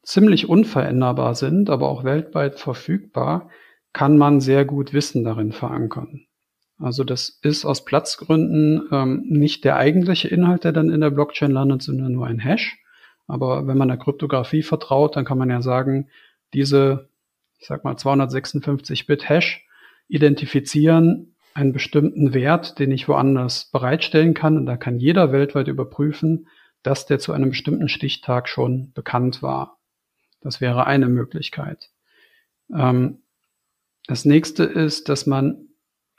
ziemlich 0.03 0.49
unveränderbar 0.49 1.35
sind, 1.35 1.69
aber 1.69 1.91
auch 1.91 2.05
weltweit 2.05 2.59
verfügbar, 2.59 3.51
kann 3.93 4.17
man 4.17 4.41
sehr 4.41 4.65
gut 4.65 4.95
Wissen 4.95 5.25
darin 5.25 5.53
verankern. 5.53 6.27
Also 6.79 7.05
das 7.05 7.39
ist 7.43 7.65
aus 7.65 7.85
Platzgründen 7.85 8.89
ähm, 8.91 9.25
nicht 9.29 9.65
der 9.65 9.77
eigentliche 9.77 10.29
Inhalt, 10.29 10.65
der 10.65 10.73
dann 10.73 10.91
in 10.91 11.01
der 11.01 11.11
Blockchain 11.11 11.51
landet, 11.51 11.83
sondern 11.83 12.13
nur 12.13 12.27
ein 12.27 12.41
Hash. 12.41 12.79
Aber 13.27 13.67
wenn 13.67 13.79
man 13.79 13.89
der 13.89 13.97
Kryptographie 13.97 14.63
vertraut, 14.63 15.17
dann 15.17 15.25
kann 15.25 15.39
man 15.39 15.51
ja 15.51 15.63
sagen, 15.63 16.09
diese, 16.53 17.09
ich 17.59 17.67
sag 17.67 17.85
mal 17.85 17.95
256-Bit 17.95 19.29
Hash 19.29 19.67
identifizieren 20.09 21.35
einen 21.55 21.73
bestimmten 21.73 22.35
Wert, 22.35 22.79
den 22.81 22.91
ich 22.91 23.09
woanders 23.09 23.71
bereitstellen 23.71 24.35
kann. 24.35 24.57
Und 24.57 24.67
da 24.67 24.77
kann 24.77 24.99
jeder 24.99 25.33
weltweit 25.33 25.69
überprüfen, 25.69 26.49
dass 26.83 27.07
der 27.07 27.19
zu 27.19 27.33
einem 27.33 27.51
bestimmten 27.51 27.89
Stichtag 27.89 28.49
schon 28.49 28.93
bekannt 28.93 29.43
war. 29.43 29.79
Das 30.41 30.61
wäre 30.61 30.87
eine 30.87 31.09
Möglichkeit. 31.09 31.91
Ähm, 32.75 33.23
das 34.07 34.25
nächste 34.25 34.65
ist, 34.65 35.09
dass 35.09 35.27
man 35.27 35.69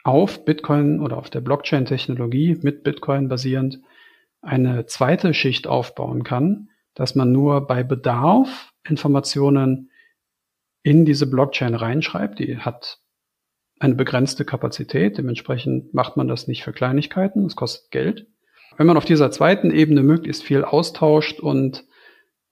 auf 0.06 0.44
Bitcoin 0.44 1.00
oder 1.00 1.18
auf 1.18 1.30
der 1.30 1.40
Blockchain-Technologie 1.40 2.58
mit 2.62 2.84
Bitcoin 2.84 3.28
basierend 3.28 3.80
eine 4.40 4.86
zweite 4.86 5.34
Schicht 5.34 5.66
aufbauen 5.66 6.22
kann, 6.22 6.68
dass 6.94 7.16
man 7.16 7.32
nur 7.32 7.66
bei 7.66 7.82
Bedarf 7.82 8.72
Informationen 8.88 9.90
in 10.84 11.04
diese 11.04 11.28
Blockchain 11.28 11.74
reinschreibt. 11.74 12.38
Die 12.38 12.58
hat 12.58 13.00
eine 13.80 13.96
begrenzte 13.96 14.44
Kapazität. 14.44 15.18
Dementsprechend 15.18 15.92
macht 15.92 16.16
man 16.16 16.28
das 16.28 16.46
nicht 16.46 16.62
für 16.62 16.72
Kleinigkeiten. 16.72 17.42
Das 17.42 17.56
kostet 17.56 17.90
Geld. 17.90 18.28
Wenn 18.76 18.86
man 18.86 18.96
auf 18.96 19.04
dieser 19.04 19.32
zweiten 19.32 19.72
Ebene 19.72 20.04
möglichst 20.04 20.44
viel 20.44 20.62
austauscht 20.62 21.40
und 21.40 21.84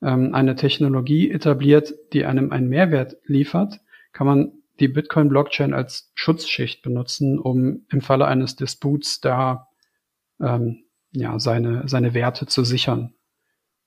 ähm, 0.03 0.35
eine 0.35 0.57
Technologie 0.57 1.31
etabliert, 1.31 1.95
die 2.13 2.25
einem 2.25 2.51
einen 2.51 2.69
Mehrwert 2.69 3.17
liefert, 3.27 3.79
kann 4.13 4.27
man 4.27 4.53
die 4.81 4.89
Bitcoin-Blockchain 4.89 5.73
als 5.73 6.11
Schutzschicht 6.15 6.83
benutzen, 6.83 7.39
um 7.39 7.87
im 7.91 8.01
Falle 8.01 8.27
eines 8.27 8.57
Disputs 8.57 9.21
da 9.21 9.69
ähm, 10.41 10.85
ja, 11.13 11.39
seine, 11.39 11.87
seine 11.87 12.15
Werte 12.15 12.47
zu 12.47 12.65
sichern. 12.65 13.15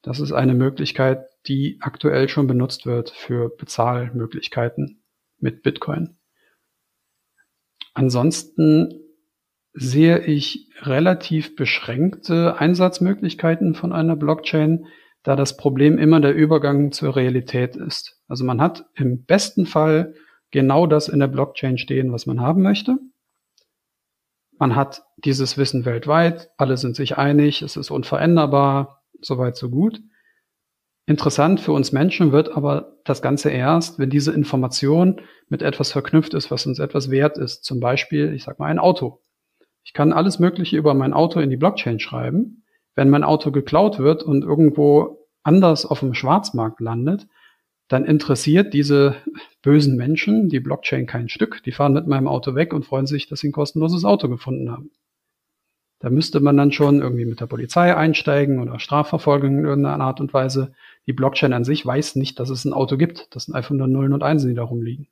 Das 0.01 0.19
ist 0.19 0.31
eine 0.31 0.53
Möglichkeit, 0.53 1.25
die 1.47 1.77
aktuell 1.81 2.29
schon 2.29 2.47
benutzt 2.47 2.85
wird 2.85 3.09
für 3.09 3.49
Bezahlmöglichkeiten 3.49 5.03
mit 5.39 5.63
Bitcoin. 5.63 6.17
Ansonsten 7.93 9.01
sehe 9.73 10.19
ich 10.19 10.69
relativ 10.81 11.55
beschränkte 11.55 12.57
Einsatzmöglichkeiten 12.57 13.75
von 13.75 13.91
einer 13.91 14.15
Blockchain, 14.15 14.85
da 15.23 15.35
das 15.35 15.57
Problem 15.57 15.97
immer 15.97 16.21
der 16.21 16.33
Übergang 16.33 16.91
zur 16.91 17.15
Realität 17.15 17.75
ist. 17.75 18.21
Also 18.27 18.45
man 18.45 18.61
hat 18.61 18.85
im 18.95 19.25
besten 19.25 19.65
Fall 19.65 20.15
genau 20.51 20.87
das 20.87 21.09
in 21.09 21.19
der 21.19 21.27
Blockchain 21.27 21.77
stehen, 21.77 22.11
was 22.11 22.25
man 22.25 22.41
haben 22.41 22.61
möchte. 22.61 22.97
Man 24.59 24.75
hat 24.75 25.03
dieses 25.17 25.57
Wissen 25.57 25.85
weltweit, 25.85 26.49
alle 26.57 26.77
sind 26.77 26.95
sich 26.95 27.17
einig, 27.17 27.61
es 27.61 27.77
ist 27.77 27.91
unveränderbar, 27.91 29.03
soweit 29.21 29.55
so 29.55 29.69
gut. 29.69 30.01
Interessant 31.05 31.61
für 31.61 31.71
uns 31.71 31.91
Menschen 31.91 32.31
wird 32.31 32.51
aber 32.51 32.97
das 33.05 33.21
Ganze 33.21 33.49
erst, 33.49 33.97
wenn 33.97 34.09
diese 34.09 34.33
Information 34.33 35.21
mit 35.47 35.61
etwas 35.61 35.91
verknüpft 35.91 36.33
ist, 36.33 36.51
was 36.51 36.65
uns 36.65 36.79
etwas 36.79 37.09
wert 37.09 37.37
ist. 37.37 37.63
Zum 37.63 37.79
Beispiel, 37.79 38.33
ich 38.33 38.43
sag 38.43 38.59
mal, 38.59 38.65
ein 38.65 38.79
Auto. 38.79 39.21
Ich 39.83 39.93
kann 39.93 40.11
alles 40.11 40.37
Mögliche 40.39 40.75
über 40.75 40.93
mein 40.93 41.13
Auto 41.13 41.39
in 41.39 41.49
die 41.49 41.55
Blockchain 41.55 41.99
schreiben. 41.99 42.65
Wenn 42.93 43.09
mein 43.09 43.23
Auto 43.23 43.51
geklaut 43.51 43.99
wird 43.99 44.21
und 44.21 44.43
irgendwo 44.43 45.29
anders 45.43 45.85
auf 45.85 46.01
dem 46.01 46.13
Schwarzmarkt 46.13 46.81
landet, 46.81 47.27
dann 47.87 48.05
interessiert 48.05 48.73
diese 48.73 49.15
bösen 49.61 49.95
Menschen 49.95 50.49
die 50.49 50.59
Blockchain 50.59 51.05
kein 51.05 51.29
Stück. 51.29 51.63
Die 51.63 51.71
fahren 51.71 51.93
mit 51.93 52.07
meinem 52.07 52.27
Auto 52.27 52.55
weg 52.55 52.73
und 52.73 52.85
freuen 52.85 53.07
sich, 53.07 53.27
dass 53.27 53.39
sie 53.39 53.47
ein 53.49 53.53
kostenloses 53.53 54.03
Auto 54.03 54.27
gefunden 54.27 54.71
haben. 54.71 54.91
Da 55.99 56.11
müsste 56.11 56.41
man 56.41 56.55
dann 56.57 56.71
schon 56.71 57.01
irgendwie 57.01 57.25
mit 57.25 57.41
der 57.41 57.47
Polizei 57.47 57.95
einsteigen 57.95 58.59
oder 58.59 58.79
Strafverfolgung 58.79 59.57
in 59.57 59.65
irgendeiner 59.65 60.03
Art 60.03 60.19
und 60.19 60.31
Weise. 60.33 60.73
Die 61.07 61.13
Blockchain 61.13 61.53
an 61.53 61.63
sich 61.63 61.83
weiß 61.85 62.17
nicht, 62.17 62.39
dass 62.39 62.49
es 62.49 62.65
ein 62.65 62.73
Auto 62.73 62.97
gibt. 62.97 63.33
Das 63.35 63.45
sind 63.45 63.55
einfach 63.55 63.73
nur 63.73 63.87
Nullen 63.87 64.13
und 64.13 64.21
Einsen, 64.21 64.49
die 64.49 64.55
da 64.55 64.63
rumliegen. 64.63 65.07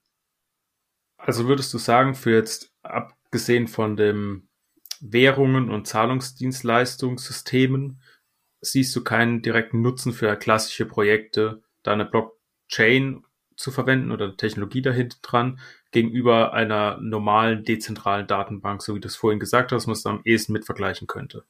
Also 1.17 1.48
würdest 1.48 1.74
du 1.74 1.79
sagen, 1.79 2.13
für 2.13 2.34
jetzt 2.34 2.72
abgesehen 2.84 3.67
von 3.67 3.96
dem 3.96 4.48
Währungen 5.00 5.72
und 5.72 5.88
Zahlungsdienstleistungssystemen, 5.88 8.00
siehst 8.62 8.96
du 8.96 9.03
keinen 9.03 9.41
direkten 9.41 9.82
Nutzen 9.82 10.13
für 10.13 10.36
klassische 10.36 10.86
Projekte, 10.86 11.63
da 11.82 11.94
eine 11.94 12.05
Blockchain 12.67 13.24
zu 13.55 13.72
verwenden 13.72 14.12
oder 14.12 14.36
Technologie 14.36 14.81
dahinter 14.81 15.17
dran, 15.22 15.60
gegenüber 15.91 16.53
einer 16.53 16.98
normalen 17.00 17.63
dezentralen 17.63 18.27
Datenbank, 18.27 18.81
so 18.81 18.95
wie 18.95 19.00
du 19.00 19.07
es 19.07 19.15
vorhin 19.15 19.39
gesagt 19.39 19.72
hast, 19.72 19.88
was 19.88 20.03
man 20.03 20.17
am 20.17 20.22
ehesten 20.25 20.51
mit 20.51 20.65
vergleichen 20.65 21.07
könnte. 21.07 21.45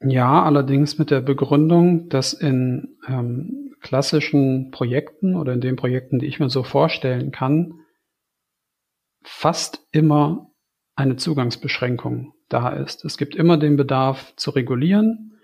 Ja, 0.00 0.44
allerdings 0.44 0.98
mit 0.98 1.10
der 1.10 1.20
Begründung, 1.20 2.08
dass 2.08 2.32
in 2.32 2.96
ähm, 3.08 3.74
klassischen 3.80 4.70
Projekten 4.70 5.34
oder 5.34 5.52
in 5.52 5.60
den 5.60 5.74
Projekten, 5.74 6.20
die 6.20 6.26
ich 6.26 6.38
mir 6.38 6.48
so 6.48 6.62
vorstellen 6.62 7.32
kann, 7.32 7.80
fast 9.24 9.84
immer 9.90 10.52
eine 10.94 11.16
Zugangsbeschränkung 11.16 12.34
da 12.48 12.68
ist. 12.68 13.04
Es 13.04 13.16
gibt 13.16 13.34
immer 13.34 13.56
den 13.56 13.76
Bedarf 13.76 14.32
zu 14.36 14.50
regulieren 14.50 15.35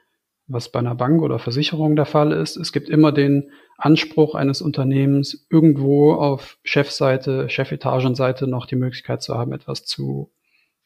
was 0.53 0.71
bei 0.71 0.79
einer 0.79 0.95
Bank 0.95 1.23
oder 1.23 1.39
Versicherung 1.39 1.97
der 1.97 2.05
Fall 2.05 2.33
ist. 2.33 2.57
Es 2.57 2.73
gibt 2.73 2.89
immer 2.89 3.13
den 3.13 3.51
Anspruch 3.79 4.35
eines 4.35 4.63
Unternehmens, 4.63 5.47
irgendwo 5.51 6.13
auf 6.13 6.59
Chefseite, 6.63 7.49
Chefetagenseite 7.49 8.47
noch 8.47 8.67
die 8.67 8.77
Möglichkeit 8.77 9.23
zu 9.23 9.37
haben, 9.37 9.53
etwas 9.53 9.85
zu, 9.85 10.31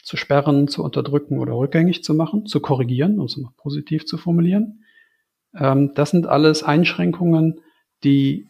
zu 0.02 0.16
sperren, 0.16 0.68
zu 0.68 0.82
unterdrücken 0.82 1.38
oder 1.38 1.54
rückgängig 1.54 2.04
zu 2.04 2.14
machen, 2.14 2.46
zu 2.46 2.60
korrigieren, 2.60 3.18
um 3.18 3.26
es 3.26 3.36
mal 3.36 3.50
positiv 3.56 4.06
zu 4.06 4.16
formulieren. 4.16 4.84
Ähm, 5.54 5.92
das 5.94 6.10
sind 6.10 6.26
alles 6.26 6.62
Einschränkungen, 6.62 7.60
die 8.04 8.48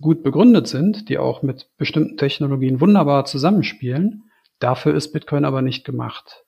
gut 0.00 0.22
begründet 0.22 0.66
sind, 0.66 1.08
die 1.08 1.18
auch 1.18 1.42
mit 1.42 1.68
bestimmten 1.76 2.16
Technologien 2.16 2.80
wunderbar 2.80 3.24
zusammenspielen. 3.24 4.24
Dafür 4.58 4.94
ist 4.94 5.12
Bitcoin 5.12 5.44
aber 5.44 5.62
nicht 5.62 5.84
gemacht. 5.84 6.44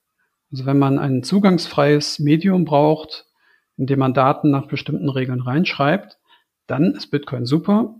Also 0.50 0.66
wenn 0.66 0.78
man 0.78 0.98
ein 0.98 1.22
zugangsfreies 1.22 2.18
Medium 2.18 2.64
braucht, 2.64 3.26
indem 3.82 3.98
man 3.98 4.14
Daten 4.14 4.52
nach 4.52 4.68
bestimmten 4.68 5.08
Regeln 5.08 5.40
reinschreibt, 5.40 6.16
dann 6.68 6.94
ist 6.94 7.08
Bitcoin 7.08 7.46
super. 7.46 7.96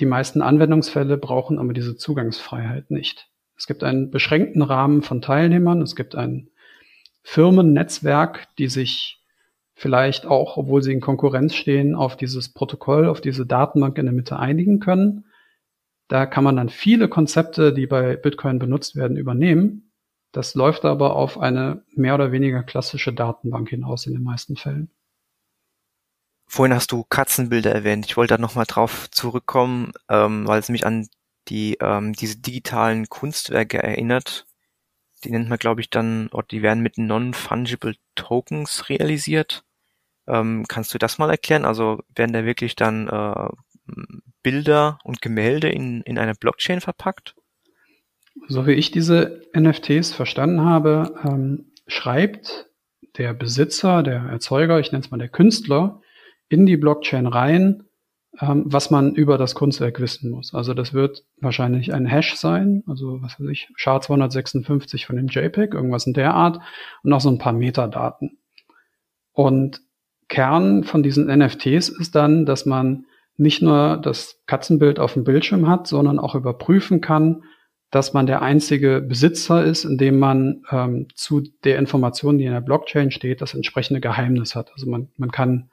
Die 0.00 0.04
meisten 0.04 0.42
Anwendungsfälle 0.42 1.16
brauchen 1.16 1.60
aber 1.60 1.72
diese 1.72 1.96
Zugangsfreiheit 1.96 2.90
nicht. 2.90 3.30
Es 3.56 3.68
gibt 3.68 3.84
einen 3.84 4.10
beschränkten 4.10 4.62
Rahmen 4.62 5.02
von 5.02 5.22
Teilnehmern, 5.22 5.80
es 5.80 5.94
gibt 5.94 6.16
ein 6.16 6.50
Firmennetzwerk, 7.22 8.48
die 8.58 8.66
sich 8.66 9.22
vielleicht 9.74 10.26
auch, 10.26 10.56
obwohl 10.56 10.82
sie 10.82 10.92
in 10.92 11.00
Konkurrenz 11.00 11.54
stehen, 11.54 11.94
auf 11.94 12.16
dieses 12.16 12.52
Protokoll, 12.52 13.06
auf 13.06 13.20
diese 13.20 13.46
Datenbank 13.46 13.96
in 13.98 14.06
der 14.06 14.12
Mitte 14.12 14.40
einigen 14.40 14.80
können. 14.80 15.26
Da 16.08 16.26
kann 16.26 16.42
man 16.42 16.56
dann 16.56 16.68
viele 16.68 17.08
Konzepte, 17.08 17.72
die 17.72 17.86
bei 17.86 18.16
Bitcoin 18.16 18.58
benutzt 18.58 18.96
werden, 18.96 19.16
übernehmen. 19.16 19.92
Das 20.32 20.56
läuft 20.56 20.84
aber 20.84 21.14
auf 21.14 21.38
eine 21.38 21.84
mehr 21.94 22.16
oder 22.16 22.32
weniger 22.32 22.64
klassische 22.64 23.12
Datenbank 23.12 23.68
hinaus 23.68 24.04
in 24.06 24.14
den 24.14 24.24
meisten 24.24 24.56
Fällen. 24.56 24.90
Vorhin 26.46 26.74
hast 26.74 26.92
du 26.92 27.04
Katzenbilder 27.04 27.72
erwähnt. 27.72 28.06
Ich 28.06 28.16
wollte 28.16 28.34
da 28.34 28.40
nochmal 28.40 28.66
drauf 28.66 29.10
zurückkommen, 29.10 29.92
ähm, 30.08 30.46
weil 30.46 30.60
es 30.60 30.68
mich 30.68 30.86
an 30.86 31.08
die 31.48 31.76
ähm, 31.80 32.12
diese 32.12 32.38
digitalen 32.38 33.08
Kunstwerke 33.08 33.82
erinnert. 33.82 34.46
Die 35.24 35.30
nennt 35.30 35.48
man, 35.48 35.58
glaube 35.58 35.80
ich, 35.80 35.90
dann, 35.90 36.28
oder 36.28 36.46
die 36.50 36.62
werden 36.62 36.82
mit 36.82 36.98
Non-Fungible 36.98 37.96
Tokens 38.14 38.88
realisiert. 38.88 39.64
Ähm, 40.26 40.64
kannst 40.68 40.92
du 40.94 40.98
das 40.98 41.18
mal 41.18 41.30
erklären? 41.30 41.64
Also 41.64 42.02
werden 42.14 42.32
da 42.32 42.44
wirklich 42.44 42.76
dann 42.76 43.08
äh, 43.08 43.48
Bilder 44.42 44.98
und 45.04 45.20
Gemälde 45.20 45.68
in, 45.68 46.02
in 46.02 46.18
eine 46.18 46.34
Blockchain 46.34 46.80
verpackt? 46.80 47.34
So 48.48 48.66
wie 48.66 48.72
ich 48.72 48.90
diese 48.90 49.42
NFTs 49.56 50.12
verstanden 50.12 50.62
habe, 50.64 51.14
ähm, 51.24 51.72
schreibt 51.86 52.68
der 53.16 53.32
Besitzer, 53.32 54.02
der 54.02 54.22
Erzeuger, 54.22 54.78
ich 54.78 54.92
nenne 54.92 55.04
es 55.04 55.10
mal 55.10 55.18
der 55.18 55.28
Künstler, 55.28 56.02
in 56.48 56.66
die 56.66 56.76
Blockchain 56.76 57.26
rein, 57.26 57.84
ähm, 58.40 58.64
was 58.66 58.90
man 58.90 59.14
über 59.14 59.38
das 59.38 59.54
Kunstwerk 59.54 60.00
wissen 60.00 60.30
muss. 60.30 60.54
Also 60.54 60.74
das 60.74 60.92
wird 60.92 61.24
wahrscheinlich 61.40 61.94
ein 61.94 62.06
Hash 62.06 62.34
sein, 62.34 62.82
also 62.86 63.22
was 63.22 63.40
weiß 63.40 63.48
ich, 63.48 63.68
SHA-256 63.76 65.06
von 65.06 65.16
dem 65.16 65.28
JPEG, 65.28 65.74
irgendwas 65.74 66.06
in 66.06 66.14
der 66.14 66.34
Art 66.34 66.58
und 67.02 67.10
noch 67.10 67.20
so 67.20 67.30
ein 67.30 67.38
paar 67.38 67.52
Metadaten. 67.52 68.38
Und 69.32 69.80
Kern 70.28 70.84
von 70.84 71.02
diesen 71.02 71.26
NFTs 71.26 71.88
ist 71.88 72.14
dann, 72.14 72.46
dass 72.46 72.66
man 72.66 73.06
nicht 73.36 73.62
nur 73.62 73.98
das 73.98 74.40
Katzenbild 74.46 74.98
auf 74.98 75.12
dem 75.12 75.24
Bildschirm 75.24 75.68
hat, 75.68 75.86
sondern 75.86 76.18
auch 76.18 76.34
überprüfen 76.34 77.00
kann, 77.00 77.44
dass 77.90 78.12
man 78.12 78.26
der 78.26 78.42
einzige 78.42 79.00
Besitzer 79.00 79.64
ist, 79.64 79.84
indem 79.84 80.18
man 80.18 80.62
ähm, 80.70 81.06
zu 81.14 81.42
der 81.64 81.78
Information, 81.78 82.38
die 82.38 82.44
in 82.44 82.52
der 82.52 82.60
Blockchain 82.60 83.10
steht, 83.10 83.40
das 83.40 83.54
entsprechende 83.54 84.00
Geheimnis 84.00 84.54
hat. 84.56 84.72
Also 84.72 84.90
man, 84.90 85.08
man 85.16 85.30
kann 85.30 85.70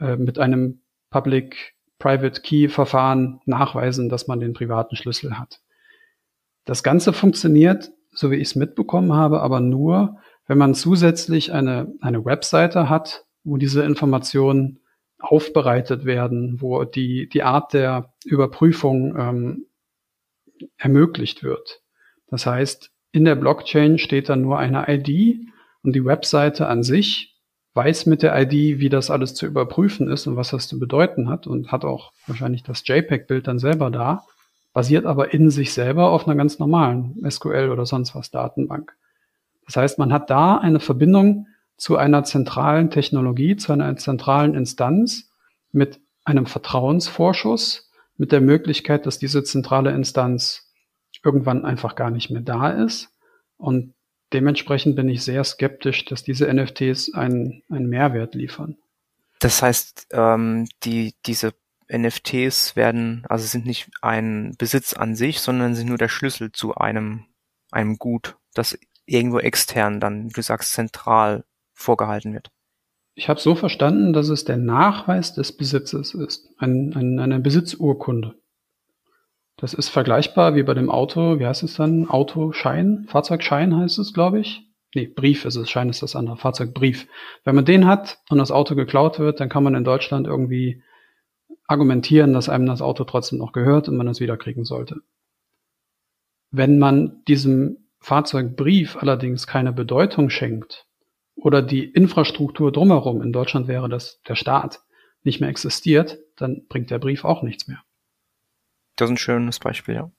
äh, 0.00 0.16
mit 0.16 0.38
einem 0.38 0.80
Public-Private 1.10 2.40
Key-Verfahren 2.40 3.40
nachweisen, 3.44 4.08
dass 4.08 4.26
man 4.26 4.40
den 4.40 4.52
privaten 4.52 4.96
Schlüssel 4.96 5.38
hat. 5.38 5.60
Das 6.64 6.82
Ganze 6.82 7.12
funktioniert, 7.12 7.90
so 8.12 8.30
wie 8.30 8.36
ich 8.36 8.48
es 8.48 8.56
mitbekommen 8.56 9.12
habe, 9.12 9.40
aber 9.40 9.60
nur, 9.60 10.18
wenn 10.46 10.58
man 10.58 10.74
zusätzlich 10.74 11.52
eine, 11.52 11.92
eine 12.00 12.24
Webseite 12.24 12.88
hat, 12.88 13.24
wo 13.44 13.56
diese 13.56 13.82
Informationen 13.82 14.80
aufbereitet 15.18 16.04
werden, 16.04 16.60
wo 16.60 16.84
die, 16.84 17.28
die 17.28 17.42
Art 17.42 17.72
der 17.72 18.12
Überprüfung 18.24 19.16
ähm, 19.18 19.66
ermöglicht 20.76 21.42
wird. 21.42 21.82
Das 22.28 22.46
heißt, 22.46 22.90
in 23.12 23.24
der 23.24 23.34
Blockchain 23.34 23.98
steht 23.98 24.28
dann 24.28 24.42
nur 24.42 24.58
eine 24.58 24.86
ID 24.88 25.40
und 25.82 25.94
die 25.94 26.04
Webseite 26.04 26.68
an 26.68 26.82
sich 26.82 27.29
weiß 27.74 28.06
mit 28.06 28.22
der 28.22 28.38
ID, 28.40 28.80
wie 28.80 28.88
das 28.88 29.10
alles 29.10 29.34
zu 29.34 29.46
überprüfen 29.46 30.10
ist 30.10 30.26
und 30.26 30.36
was 30.36 30.50
das 30.50 30.68
zu 30.68 30.78
bedeuten 30.78 31.28
hat 31.28 31.46
und 31.46 31.70
hat 31.70 31.84
auch 31.84 32.12
wahrscheinlich 32.26 32.62
das 32.62 32.86
JPEG-Bild 32.86 33.46
dann 33.46 33.58
selber 33.58 33.90
da, 33.90 34.24
basiert 34.72 35.06
aber 35.06 35.32
in 35.32 35.50
sich 35.50 35.72
selber 35.72 36.10
auf 36.10 36.26
einer 36.26 36.36
ganz 36.36 36.58
normalen 36.58 37.16
SQL 37.28 37.70
oder 37.70 37.86
sonst 37.86 38.14
was 38.14 38.30
Datenbank. 38.30 38.96
Das 39.66 39.76
heißt, 39.76 39.98
man 39.98 40.12
hat 40.12 40.30
da 40.30 40.56
eine 40.56 40.80
Verbindung 40.80 41.46
zu 41.76 41.96
einer 41.96 42.24
zentralen 42.24 42.90
Technologie, 42.90 43.56
zu 43.56 43.72
einer 43.72 43.96
zentralen 43.96 44.54
Instanz 44.54 45.30
mit 45.72 46.00
einem 46.24 46.46
Vertrauensvorschuss, 46.46 47.90
mit 48.16 48.32
der 48.32 48.40
Möglichkeit, 48.40 49.06
dass 49.06 49.18
diese 49.18 49.44
zentrale 49.44 49.92
Instanz 49.92 50.70
irgendwann 51.24 51.64
einfach 51.64 51.94
gar 51.94 52.10
nicht 52.10 52.30
mehr 52.30 52.42
da 52.42 52.70
ist. 52.70 53.08
Und 53.56 53.94
dementsprechend 54.32 54.96
bin 54.96 55.08
ich 55.08 55.22
sehr 55.22 55.44
skeptisch, 55.44 56.04
dass 56.04 56.22
diese 56.22 56.52
NFTs 56.52 57.14
einen, 57.14 57.62
einen 57.68 57.88
Mehrwert 57.88 58.34
liefern. 58.34 58.76
Das 59.40 59.62
heißt, 59.62 60.08
ähm, 60.12 60.68
die, 60.82 61.14
diese 61.26 61.54
NFTs 61.92 62.76
werden, 62.76 63.24
also 63.28 63.46
sind 63.46 63.66
nicht 63.66 63.90
ein 64.02 64.54
Besitz 64.58 64.92
an 64.92 65.16
sich, 65.16 65.40
sondern 65.40 65.74
sind 65.74 65.88
nur 65.88 65.98
der 65.98 66.08
Schlüssel 66.08 66.52
zu 66.52 66.74
einem, 66.74 67.24
einem 67.70 67.96
Gut, 67.96 68.36
das 68.54 68.78
irgendwo 69.06 69.38
extern 69.38 69.98
dann, 69.98 70.28
wie 70.28 70.34
du 70.34 70.42
sagst, 70.42 70.72
zentral 70.72 71.44
vorgehalten 71.72 72.32
wird. 72.34 72.50
Ich 73.14 73.28
habe 73.28 73.40
so 73.40 73.54
verstanden, 73.54 74.12
dass 74.12 74.28
es 74.28 74.44
der 74.44 74.56
Nachweis 74.56 75.34
des 75.34 75.56
Besitzes 75.56 76.14
ist, 76.14 76.48
ein, 76.58 76.94
ein, 76.94 77.18
eine 77.18 77.40
Besitzurkunde. 77.40 78.39
Das 79.60 79.74
ist 79.74 79.90
vergleichbar 79.90 80.54
wie 80.54 80.62
bei 80.62 80.72
dem 80.72 80.90
Auto, 80.90 81.38
wie 81.38 81.46
heißt 81.46 81.62
es 81.62 81.74
dann? 81.74 82.08
Autoschein? 82.08 83.04
Fahrzeugschein 83.08 83.76
heißt 83.76 83.98
es, 83.98 84.14
glaube 84.14 84.40
ich. 84.40 84.62
Nee, 84.94 85.06
Brief 85.06 85.44
ist 85.44 85.56
es, 85.56 85.68
Schein 85.68 85.90
ist 85.90 86.02
das 86.02 86.16
andere, 86.16 86.38
Fahrzeugbrief. 86.38 87.06
Wenn 87.44 87.54
man 87.54 87.66
den 87.66 87.86
hat 87.86 88.20
und 88.30 88.38
das 88.38 88.50
Auto 88.50 88.74
geklaut 88.74 89.18
wird, 89.18 89.38
dann 89.38 89.50
kann 89.50 89.62
man 89.62 89.74
in 89.74 89.84
Deutschland 89.84 90.26
irgendwie 90.26 90.82
argumentieren, 91.66 92.32
dass 92.32 92.48
einem 92.48 92.64
das 92.64 92.80
Auto 92.80 93.04
trotzdem 93.04 93.38
noch 93.38 93.52
gehört 93.52 93.86
und 93.86 93.98
man 93.98 94.08
es 94.08 94.18
wiederkriegen 94.18 94.64
sollte. 94.64 94.96
Wenn 96.50 96.78
man 96.78 97.22
diesem 97.28 97.90
Fahrzeugbrief 97.98 98.96
allerdings 98.96 99.46
keine 99.46 99.72
Bedeutung 99.72 100.30
schenkt, 100.30 100.86
oder 101.36 101.62
die 101.62 101.84
Infrastruktur 101.84 102.72
drumherum, 102.72 103.22
in 103.22 103.32
Deutschland 103.32 103.68
wäre 103.68 103.88
das 103.88 104.20
der 104.26 104.36
Staat, 104.36 104.80
nicht 105.22 105.40
mehr 105.40 105.50
existiert, 105.50 106.18
dann 106.36 106.66
bringt 106.68 106.90
der 106.90 106.98
Brief 106.98 107.24
auch 107.24 107.42
nichts 107.42 107.68
mehr. 107.68 107.82
Das 109.00 109.08
ist 109.08 109.14
ein 109.14 109.18
schönes 109.18 109.58
Beispiel, 109.58 109.94
ja. 109.94 110.10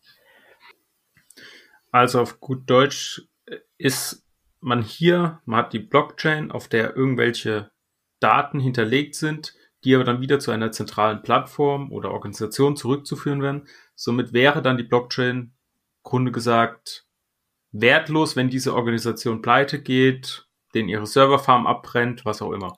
Also 1.91 2.21
auf 2.21 2.39
gut 2.39 2.69
Deutsch 2.69 3.21
ist 3.77 4.25
man 4.59 4.81
hier, 4.81 5.41
man 5.45 5.59
hat 5.59 5.73
die 5.73 5.79
Blockchain, 5.79 6.51
auf 6.51 6.67
der 6.67 6.95
irgendwelche 6.95 7.71
Daten 8.19 8.59
hinterlegt 8.59 9.15
sind, 9.15 9.55
die 9.83 9.95
aber 9.95 10.03
dann 10.03 10.21
wieder 10.21 10.39
zu 10.39 10.51
einer 10.51 10.71
zentralen 10.71 11.21
Plattform 11.21 11.91
oder 11.91 12.11
Organisation 12.11 12.75
zurückzuführen 12.75 13.41
werden. 13.41 13.67
Somit 13.95 14.33
wäre 14.33 14.61
dann 14.61 14.77
die 14.77 14.83
Blockchain, 14.83 15.53
Grunde 16.03 16.31
gesagt, 16.31 17.05
wertlos, 17.71 18.35
wenn 18.35 18.49
diese 18.49 18.73
Organisation 18.73 19.41
pleite 19.41 19.81
geht 19.81 20.47
den 20.73 20.89
ihre 20.89 21.05
Serverfarm 21.05 21.67
abbrennt, 21.67 22.25
was 22.25 22.41
auch 22.41 22.51
immer. 22.51 22.77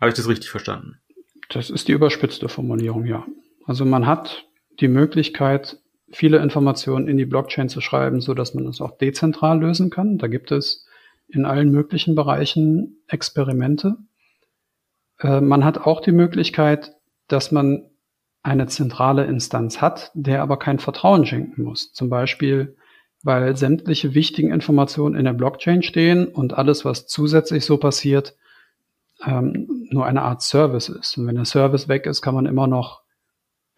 Habe 0.00 0.10
ich 0.10 0.14
das 0.14 0.28
richtig 0.28 0.50
verstanden? 0.50 1.00
Das 1.48 1.70
ist 1.70 1.88
die 1.88 1.92
überspitzte 1.92 2.48
Formulierung, 2.48 3.06
ja. 3.06 3.26
Also 3.64 3.84
man 3.84 4.06
hat 4.06 4.47
die 4.80 4.88
Möglichkeit, 4.88 5.78
viele 6.10 6.38
Informationen 6.38 7.08
in 7.08 7.16
die 7.16 7.26
Blockchain 7.26 7.68
zu 7.68 7.80
schreiben, 7.80 8.20
so 8.20 8.34
dass 8.34 8.54
man 8.54 8.66
es 8.66 8.80
auch 8.80 8.96
dezentral 8.96 9.60
lösen 9.60 9.90
kann. 9.90 10.18
Da 10.18 10.26
gibt 10.26 10.52
es 10.52 10.86
in 11.28 11.44
allen 11.44 11.70
möglichen 11.70 12.14
Bereichen 12.14 12.96
Experimente. 13.08 13.96
Äh, 15.20 15.40
man 15.40 15.64
hat 15.64 15.78
auch 15.78 16.00
die 16.00 16.12
Möglichkeit, 16.12 16.94
dass 17.26 17.52
man 17.52 17.90
eine 18.42 18.66
zentrale 18.66 19.24
Instanz 19.24 19.82
hat, 19.82 20.10
der 20.14 20.42
aber 20.42 20.58
kein 20.58 20.78
Vertrauen 20.78 21.26
schenken 21.26 21.62
muss. 21.64 21.92
Zum 21.92 22.08
Beispiel 22.08 22.76
weil 23.22 23.56
sämtliche 23.56 24.14
wichtigen 24.14 24.52
Informationen 24.52 25.16
in 25.16 25.24
der 25.24 25.32
Blockchain 25.32 25.82
stehen 25.82 26.26
und 26.26 26.54
alles, 26.54 26.84
was 26.84 27.06
zusätzlich 27.06 27.64
so 27.64 27.76
passiert, 27.76 28.36
ähm, 29.26 29.86
nur 29.90 30.06
eine 30.06 30.22
Art 30.22 30.42
Service 30.42 30.88
ist. 30.88 31.18
Und 31.18 31.26
wenn 31.26 31.34
der 31.34 31.44
Service 31.44 31.88
weg 31.88 32.06
ist, 32.06 32.22
kann 32.22 32.34
man 32.34 32.46
immer 32.46 32.66
noch, 32.66 33.02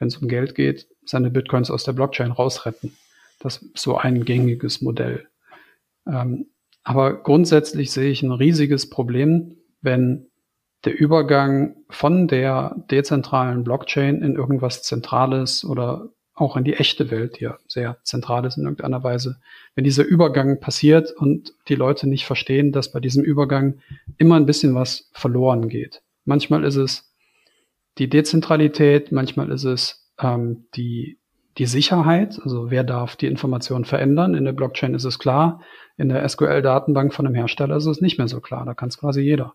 wenn 0.00 0.08
es 0.08 0.16
um 0.16 0.26
Geld 0.26 0.56
geht, 0.56 0.88
seine 1.04 1.30
Bitcoins 1.30 1.70
aus 1.70 1.84
der 1.84 1.92
Blockchain 1.92 2.32
rausretten. 2.32 2.96
Das 3.38 3.58
ist 3.58 3.78
so 3.78 3.96
ein 3.96 4.24
gängiges 4.24 4.80
Modell. 4.80 5.28
Ähm, 6.06 6.46
aber 6.82 7.22
grundsätzlich 7.22 7.92
sehe 7.92 8.10
ich 8.10 8.22
ein 8.22 8.32
riesiges 8.32 8.90
Problem, 8.90 9.56
wenn 9.82 10.26
der 10.84 10.98
Übergang 10.98 11.76
von 11.90 12.26
der 12.26 12.74
dezentralen 12.90 13.64
Blockchain 13.64 14.22
in 14.22 14.34
irgendwas 14.34 14.82
Zentrales 14.82 15.64
oder 15.64 16.08
auch 16.34 16.56
in 16.56 16.64
die 16.64 16.74
echte 16.74 17.10
Welt, 17.10 17.38
die 17.38 17.44
ja 17.44 17.58
sehr 17.68 17.98
zentral 18.02 18.46
ist 18.46 18.56
in 18.56 18.62
irgendeiner 18.62 19.04
Weise. 19.04 19.40
Wenn 19.74 19.84
dieser 19.84 20.04
Übergang 20.04 20.58
passiert 20.58 21.12
und 21.12 21.52
die 21.68 21.74
Leute 21.74 22.08
nicht 22.08 22.24
verstehen, 22.24 22.72
dass 22.72 22.92
bei 22.92 23.00
diesem 23.00 23.22
Übergang 23.22 23.80
immer 24.16 24.36
ein 24.36 24.46
bisschen 24.46 24.74
was 24.74 25.10
verloren 25.12 25.68
geht. 25.68 26.02
Manchmal 26.24 26.64
ist 26.64 26.76
es 26.76 27.09
die 27.98 28.08
Dezentralität, 28.08 29.12
manchmal 29.12 29.50
ist 29.50 29.64
es 29.64 30.10
ähm, 30.18 30.66
die, 30.74 31.18
die 31.58 31.66
Sicherheit, 31.66 32.38
also 32.42 32.70
wer 32.70 32.84
darf 32.84 33.16
die 33.16 33.26
Information 33.26 33.84
verändern. 33.84 34.34
In 34.34 34.44
der 34.44 34.52
Blockchain 34.52 34.94
ist 34.94 35.04
es 35.04 35.18
klar, 35.18 35.60
in 35.96 36.08
der 36.08 36.26
SQL-Datenbank 36.26 37.12
von 37.12 37.26
einem 37.26 37.34
Hersteller 37.34 37.76
ist 37.76 37.86
es 37.86 38.00
nicht 38.00 38.18
mehr 38.18 38.28
so 38.28 38.40
klar, 38.40 38.64
da 38.64 38.74
kann 38.74 38.88
es 38.88 38.98
quasi 38.98 39.20
jeder. 39.20 39.54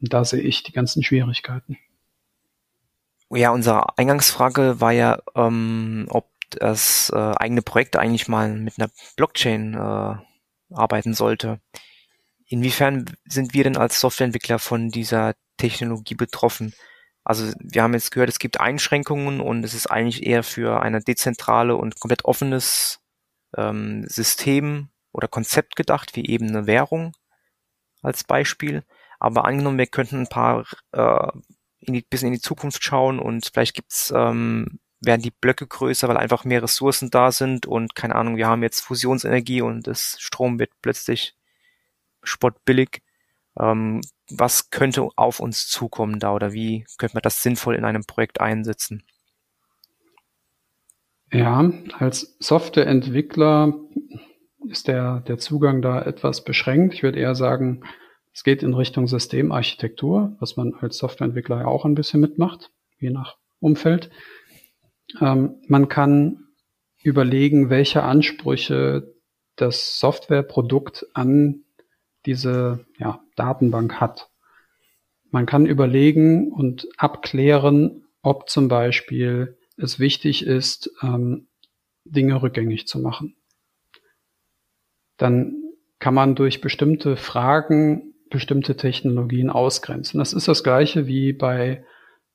Und 0.00 0.12
da 0.12 0.24
sehe 0.24 0.40
ich 0.40 0.62
die 0.62 0.72
ganzen 0.72 1.02
Schwierigkeiten. 1.02 1.78
Ja, 3.30 3.50
unsere 3.50 3.98
Eingangsfrage 3.98 4.80
war 4.80 4.92
ja, 4.92 5.20
ähm, 5.34 6.06
ob 6.10 6.28
das 6.50 7.10
äh, 7.14 7.32
eigene 7.36 7.62
Projekt 7.62 7.96
eigentlich 7.96 8.28
mal 8.28 8.54
mit 8.54 8.78
einer 8.78 8.90
Blockchain 9.16 9.74
äh, 9.74 10.16
arbeiten 10.74 11.14
sollte. 11.14 11.60
Inwiefern 12.46 13.06
sind 13.24 13.54
wir 13.54 13.64
denn 13.64 13.76
als 13.76 14.00
Softwareentwickler 14.00 14.58
von 14.58 14.90
dieser 14.90 15.34
Technologie 15.56 16.14
betroffen? 16.14 16.74
Also 17.24 17.52
wir 17.58 17.82
haben 17.82 17.94
jetzt 17.94 18.10
gehört, 18.10 18.28
es 18.28 18.38
gibt 18.38 18.60
Einschränkungen 18.60 19.40
und 19.40 19.64
es 19.64 19.72
ist 19.72 19.86
eigentlich 19.86 20.26
eher 20.26 20.42
für 20.42 20.82
eine 20.82 21.00
dezentrale 21.00 21.76
und 21.76 21.98
komplett 21.98 22.24
offenes 22.26 23.00
ähm, 23.56 24.04
System 24.06 24.90
oder 25.12 25.28
Konzept 25.28 25.76
gedacht, 25.76 26.16
wie 26.16 26.26
eben 26.26 26.48
eine 26.48 26.66
Währung 26.66 27.16
als 28.02 28.24
Beispiel. 28.24 28.84
Aber 29.18 29.46
angenommen, 29.46 29.78
wir 29.78 29.86
könnten 29.86 30.20
ein 30.20 30.28
paar 30.28 30.66
äh, 30.92 31.28
in 31.80 31.94
die, 31.94 32.02
bisschen 32.02 32.28
in 32.28 32.34
die 32.34 32.40
Zukunft 32.40 32.84
schauen 32.84 33.18
und 33.18 33.50
vielleicht 33.52 33.74
gibt's 33.74 34.12
ähm, 34.14 34.80
werden 35.00 35.22
die 35.22 35.30
Blöcke 35.30 35.66
größer, 35.66 36.08
weil 36.08 36.16
einfach 36.16 36.44
mehr 36.44 36.62
Ressourcen 36.62 37.10
da 37.10 37.32
sind 37.32 37.66
und 37.66 37.94
keine 37.94 38.14
Ahnung, 38.14 38.36
wir 38.36 38.46
haben 38.46 38.62
jetzt 38.62 38.80
Fusionsenergie 38.80 39.60
und 39.60 39.86
das 39.86 40.16
Strom 40.18 40.58
wird 40.58 40.70
plötzlich 40.82 41.36
spottbillig. 42.24 43.02
Ähm, 43.58 44.00
was 44.30 44.70
könnte 44.70 45.08
auf 45.16 45.40
uns 45.40 45.68
zukommen 45.68 46.18
da 46.18 46.34
oder 46.34 46.52
wie 46.52 46.86
könnte 46.98 47.14
man 47.16 47.22
das 47.22 47.42
sinnvoll 47.42 47.76
in 47.76 47.84
einem 47.84 48.04
Projekt 48.04 48.40
einsetzen? 48.40 49.04
Ja, 51.32 51.72
als 51.98 52.36
Softwareentwickler 52.38 53.74
ist 54.68 54.88
der, 54.88 55.20
der 55.20 55.38
Zugang 55.38 55.82
da 55.82 56.00
etwas 56.00 56.44
beschränkt. 56.44 56.94
Ich 56.94 57.02
würde 57.02 57.18
eher 57.18 57.34
sagen, 57.34 57.82
es 58.32 58.44
geht 58.44 58.62
in 58.62 58.74
Richtung 58.74 59.06
Systemarchitektur, 59.06 60.36
was 60.40 60.56
man 60.56 60.74
als 60.74 60.98
Softwareentwickler 60.98 61.60
ja 61.60 61.66
auch 61.66 61.84
ein 61.84 61.94
bisschen 61.94 62.20
mitmacht, 62.20 62.70
je 62.98 63.10
nach 63.10 63.36
Umfeld. 63.60 64.10
Ähm, 65.20 65.56
man 65.68 65.88
kann 65.88 66.48
überlegen, 67.02 67.68
welche 67.68 68.02
Ansprüche 68.02 69.14
das 69.56 69.98
Softwareprodukt 70.00 71.06
an 71.14 71.63
diese 72.26 72.84
ja, 72.98 73.20
Datenbank 73.36 74.00
hat. 74.00 74.30
Man 75.30 75.46
kann 75.46 75.66
überlegen 75.66 76.52
und 76.52 76.86
abklären, 76.96 78.04
ob 78.22 78.48
zum 78.48 78.68
Beispiel 78.68 79.58
es 79.76 79.98
wichtig 79.98 80.46
ist, 80.46 80.90
ähm, 81.02 81.48
Dinge 82.04 82.42
rückgängig 82.42 82.86
zu 82.86 82.98
machen. 83.00 83.36
Dann 85.16 85.54
kann 85.98 86.14
man 86.14 86.34
durch 86.34 86.60
bestimmte 86.60 87.16
Fragen 87.16 88.14
bestimmte 88.30 88.76
Technologien 88.76 89.48
ausgrenzen. 89.48 90.18
Das 90.18 90.32
ist 90.32 90.48
das 90.48 90.64
gleiche 90.64 91.06
wie 91.06 91.32
bei 91.32 91.84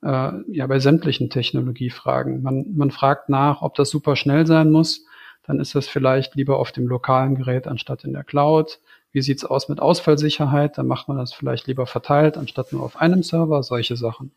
äh, 0.01 0.31
ja 0.47 0.67
bei 0.67 0.79
sämtlichen 0.79 1.29
Technologiefragen. 1.29 2.41
Man, 2.41 2.65
man 2.75 2.91
fragt 2.91 3.29
nach, 3.29 3.61
ob 3.61 3.75
das 3.75 3.89
super 3.89 4.15
schnell 4.15 4.47
sein 4.47 4.71
muss. 4.71 5.05
Dann 5.43 5.59
ist 5.59 5.75
das 5.75 5.87
vielleicht 5.87 6.35
lieber 6.35 6.57
auf 6.57 6.71
dem 6.71 6.87
lokalen 6.87 7.35
Gerät 7.35 7.67
anstatt 7.67 8.03
in 8.03 8.13
der 8.13 8.23
Cloud. 8.23 8.79
Wie 9.11 9.21
sieht's 9.21 9.45
aus 9.45 9.69
mit 9.69 9.79
Ausfallsicherheit? 9.79 10.77
Dann 10.77 10.87
macht 10.87 11.07
man 11.07 11.17
das 11.17 11.33
vielleicht 11.33 11.67
lieber 11.67 11.87
verteilt 11.87 12.37
anstatt 12.37 12.71
nur 12.73 12.83
auf 12.83 12.97
einem 12.97 13.23
Server. 13.23 13.63
Solche 13.63 13.95
Sachen. 13.95 14.31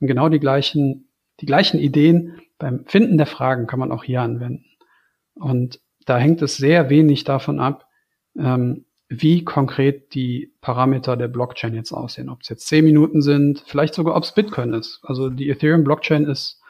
Und 0.00 0.06
genau 0.06 0.28
die 0.28 0.40
gleichen 0.40 1.08
die 1.40 1.46
gleichen 1.46 1.78
Ideen 1.78 2.40
beim 2.58 2.84
Finden 2.86 3.16
der 3.16 3.26
Fragen 3.26 3.66
kann 3.66 3.78
man 3.78 3.92
auch 3.92 4.04
hier 4.04 4.22
anwenden. 4.22 4.64
Und 5.34 5.80
da 6.04 6.18
hängt 6.18 6.42
es 6.42 6.56
sehr 6.56 6.90
wenig 6.90 7.24
davon 7.24 7.60
ab, 7.60 7.86
ähm, 8.36 8.86
wie 9.08 9.44
konkret 9.44 10.14
die 10.14 10.52
Parameter 10.60 11.16
der 11.16 11.28
Blockchain 11.28 11.74
jetzt 11.74 11.92
aussehen. 11.92 12.28
Ob 12.28 12.42
es 12.42 12.48
jetzt 12.48 12.66
10 12.66 12.84
Minuten 12.84 13.22
sind, 13.22 13.62
vielleicht 13.66 13.94
sogar 13.94 14.16
ob 14.16 14.24
es 14.24 14.34
Bitcoin 14.34 14.74
ist. 14.74 15.00
Also 15.02 15.30
die 15.30 15.48
Ethereum 15.48 15.84
Blockchain 15.84 16.24
ist, 16.24 16.60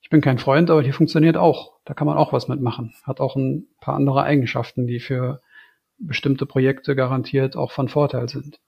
ich 0.00 0.10
bin 0.10 0.20
kein 0.20 0.38
Freund, 0.38 0.70
aber 0.70 0.82
die 0.82 0.92
funktioniert 0.92 1.36
auch. 1.36 1.74
Da 1.84 1.94
kann 1.94 2.06
man 2.06 2.16
auch 2.16 2.32
was 2.32 2.48
mitmachen. 2.48 2.94
Hat 3.04 3.20
auch 3.20 3.36
ein 3.36 3.68
paar 3.80 3.94
andere 3.94 4.22
Eigenschaften, 4.22 4.86
die 4.86 5.00
für 5.00 5.40
bestimmte 5.98 6.46
Projekte 6.46 6.96
garantiert 6.96 7.56
auch 7.56 7.72
von 7.72 7.88
Vorteil 7.88 8.28
sind. 8.28 8.60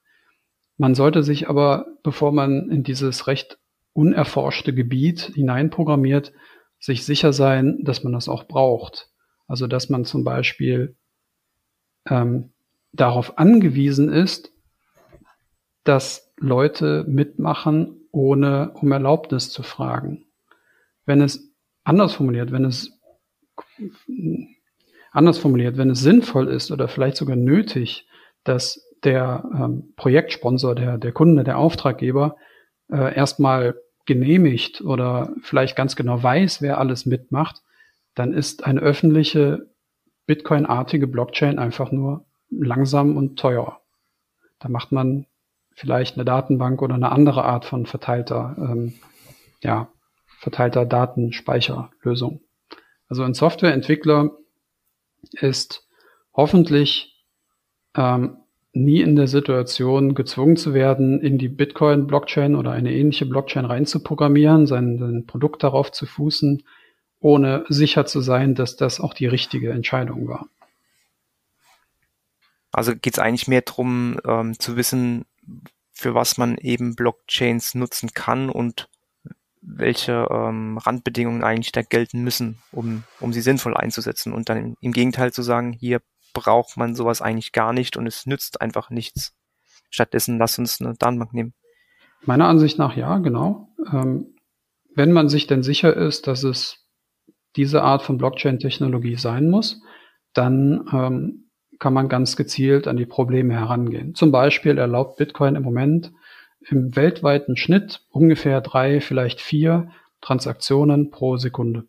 Man 0.78 0.94
sollte 0.94 1.22
sich 1.22 1.48
aber, 1.48 1.86
bevor 2.02 2.32
man 2.32 2.70
in 2.70 2.82
dieses 2.82 3.26
recht 3.26 3.58
unerforschte 3.92 4.74
Gebiet 4.74 5.32
hineinprogrammiert, 5.34 6.32
sich 6.78 7.04
sicher 7.04 7.32
sein, 7.32 7.78
dass 7.82 8.04
man 8.04 8.12
das 8.12 8.28
auch 8.28 8.44
braucht. 8.44 9.10
Also 9.46 9.66
dass 9.66 9.88
man 9.88 10.04
zum 10.04 10.24
Beispiel 10.24 10.96
ähm, 12.06 12.52
darauf 12.92 13.38
angewiesen 13.38 14.10
ist, 14.10 14.52
dass 15.84 16.32
Leute 16.36 17.04
mitmachen, 17.08 18.08
ohne 18.10 18.72
um 18.74 18.92
Erlaubnis 18.92 19.50
zu 19.50 19.62
fragen. 19.62 20.26
Wenn 21.04 21.20
es 21.20 21.54
anders 21.84 22.14
formuliert, 22.14 22.52
wenn 22.52 22.64
es 22.64 22.98
anders 25.16 25.38
formuliert, 25.38 25.76
wenn 25.76 25.90
es 25.90 26.00
sinnvoll 26.00 26.48
ist 26.48 26.70
oder 26.70 26.88
vielleicht 26.88 27.16
sogar 27.16 27.36
nötig, 27.36 28.06
dass 28.44 28.86
der 29.04 29.48
ähm, 29.54 29.92
Projektsponsor, 29.96 30.74
der, 30.74 30.98
der 30.98 31.12
Kunde, 31.12 31.44
der 31.44 31.58
Auftraggeber 31.58 32.36
äh, 32.90 33.14
erstmal 33.14 33.76
genehmigt 34.06 34.80
oder 34.80 35.34
vielleicht 35.42 35.76
ganz 35.76 35.96
genau 35.96 36.22
weiß, 36.22 36.62
wer 36.62 36.78
alles 36.78 37.06
mitmacht, 37.06 37.62
dann 38.14 38.32
ist 38.32 38.64
eine 38.64 38.80
öffentliche 38.80 39.68
Bitcoin-artige 40.26 41.06
Blockchain 41.06 41.58
einfach 41.58 41.92
nur 41.92 42.24
langsam 42.50 43.16
und 43.16 43.38
teuer. 43.38 43.80
Da 44.58 44.68
macht 44.68 44.92
man 44.92 45.26
vielleicht 45.74 46.16
eine 46.16 46.24
Datenbank 46.24 46.80
oder 46.82 46.94
eine 46.94 47.12
andere 47.12 47.44
Art 47.44 47.64
von 47.64 47.86
verteilter, 47.86 48.56
ähm, 48.58 48.94
ja, 49.62 49.88
verteilter 50.38 50.86
Datenspeicherlösung. 50.86 52.40
Also 53.08 53.22
ein 53.22 53.34
Softwareentwickler 53.34 54.30
ist 55.32 55.86
hoffentlich 56.32 57.24
ähm, 57.94 58.38
nie 58.72 59.00
in 59.00 59.16
der 59.16 59.26
Situation 59.26 60.14
gezwungen 60.14 60.56
zu 60.56 60.74
werden, 60.74 61.20
in 61.20 61.38
die 61.38 61.48
Bitcoin-Blockchain 61.48 62.54
oder 62.54 62.72
eine 62.72 62.92
ähnliche 62.92 63.24
Blockchain 63.24 63.64
reinzuprogrammieren, 63.64 64.66
sein, 64.66 64.98
sein 64.98 65.24
Produkt 65.26 65.62
darauf 65.62 65.92
zu 65.92 66.04
fußen, 66.04 66.62
ohne 67.20 67.64
sicher 67.68 68.04
zu 68.04 68.20
sein, 68.20 68.54
dass 68.54 68.76
das 68.76 69.00
auch 69.00 69.14
die 69.14 69.26
richtige 69.26 69.70
Entscheidung 69.70 70.28
war. 70.28 70.46
Also 72.70 72.94
geht 72.94 73.14
es 73.14 73.18
eigentlich 73.18 73.48
mehr 73.48 73.62
darum, 73.62 74.18
ähm, 74.26 74.58
zu 74.58 74.76
wissen, 74.76 75.24
für 75.92 76.14
was 76.14 76.36
man 76.36 76.58
eben 76.58 76.94
Blockchains 76.94 77.74
nutzen 77.74 78.10
kann 78.12 78.50
und 78.50 78.90
welche 79.66 80.28
ähm, 80.30 80.78
Randbedingungen 80.78 81.42
eigentlich 81.42 81.72
da 81.72 81.82
gelten 81.82 82.22
müssen, 82.22 82.58
um, 82.72 83.02
um 83.20 83.32
sie 83.32 83.40
sinnvoll 83.40 83.76
einzusetzen 83.76 84.32
und 84.32 84.48
dann 84.48 84.58
im, 84.58 84.76
im 84.80 84.92
Gegenteil 84.92 85.32
zu 85.32 85.42
sagen, 85.42 85.72
hier 85.72 86.00
braucht 86.32 86.76
man 86.76 86.94
sowas 86.94 87.20
eigentlich 87.20 87.52
gar 87.52 87.72
nicht 87.72 87.96
und 87.96 88.06
es 88.06 88.26
nützt 88.26 88.60
einfach 88.60 88.90
nichts. 88.90 89.34
Stattdessen 89.90 90.38
lass 90.38 90.58
uns 90.58 90.80
eine 90.80 90.94
Datenbank 90.94 91.32
nehmen. 91.34 91.54
Meiner 92.24 92.46
Ansicht 92.48 92.78
nach 92.78 92.96
ja, 92.96 93.18
genau. 93.18 93.68
Ähm, 93.92 94.34
wenn 94.94 95.12
man 95.12 95.28
sich 95.28 95.46
denn 95.46 95.62
sicher 95.62 95.94
ist, 95.94 96.26
dass 96.26 96.44
es 96.44 96.86
diese 97.56 97.82
Art 97.82 98.02
von 98.02 98.18
Blockchain-Technologie 98.18 99.16
sein 99.16 99.50
muss, 99.50 99.82
dann 100.32 100.88
ähm, 100.92 101.50
kann 101.78 101.92
man 101.92 102.08
ganz 102.08 102.36
gezielt 102.36 102.88
an 102.88 102.96
die 102.96 103.06
Probleme 103.06 103.54
herangehen. 103.54 104.14
Zum 104.14 104.30
Beispiel 104.32 104.78
erlaubt 104.78 105.16
Bitcoin 105.16 105.56
im 105.56 105.62
Moment 105.62 106.12
im 106.68 106.96
weltweiten 106.96 107.56
Schnitt 107.56 108.02
ungefähr 108.10 108.60
drei, 108.60 109.00
vielleicht 109.00 109.40
vier 109.40 109.90
Transaktionen 110.20 111.10
pro 111.10 111.36
Sekunde. 111.36 111.84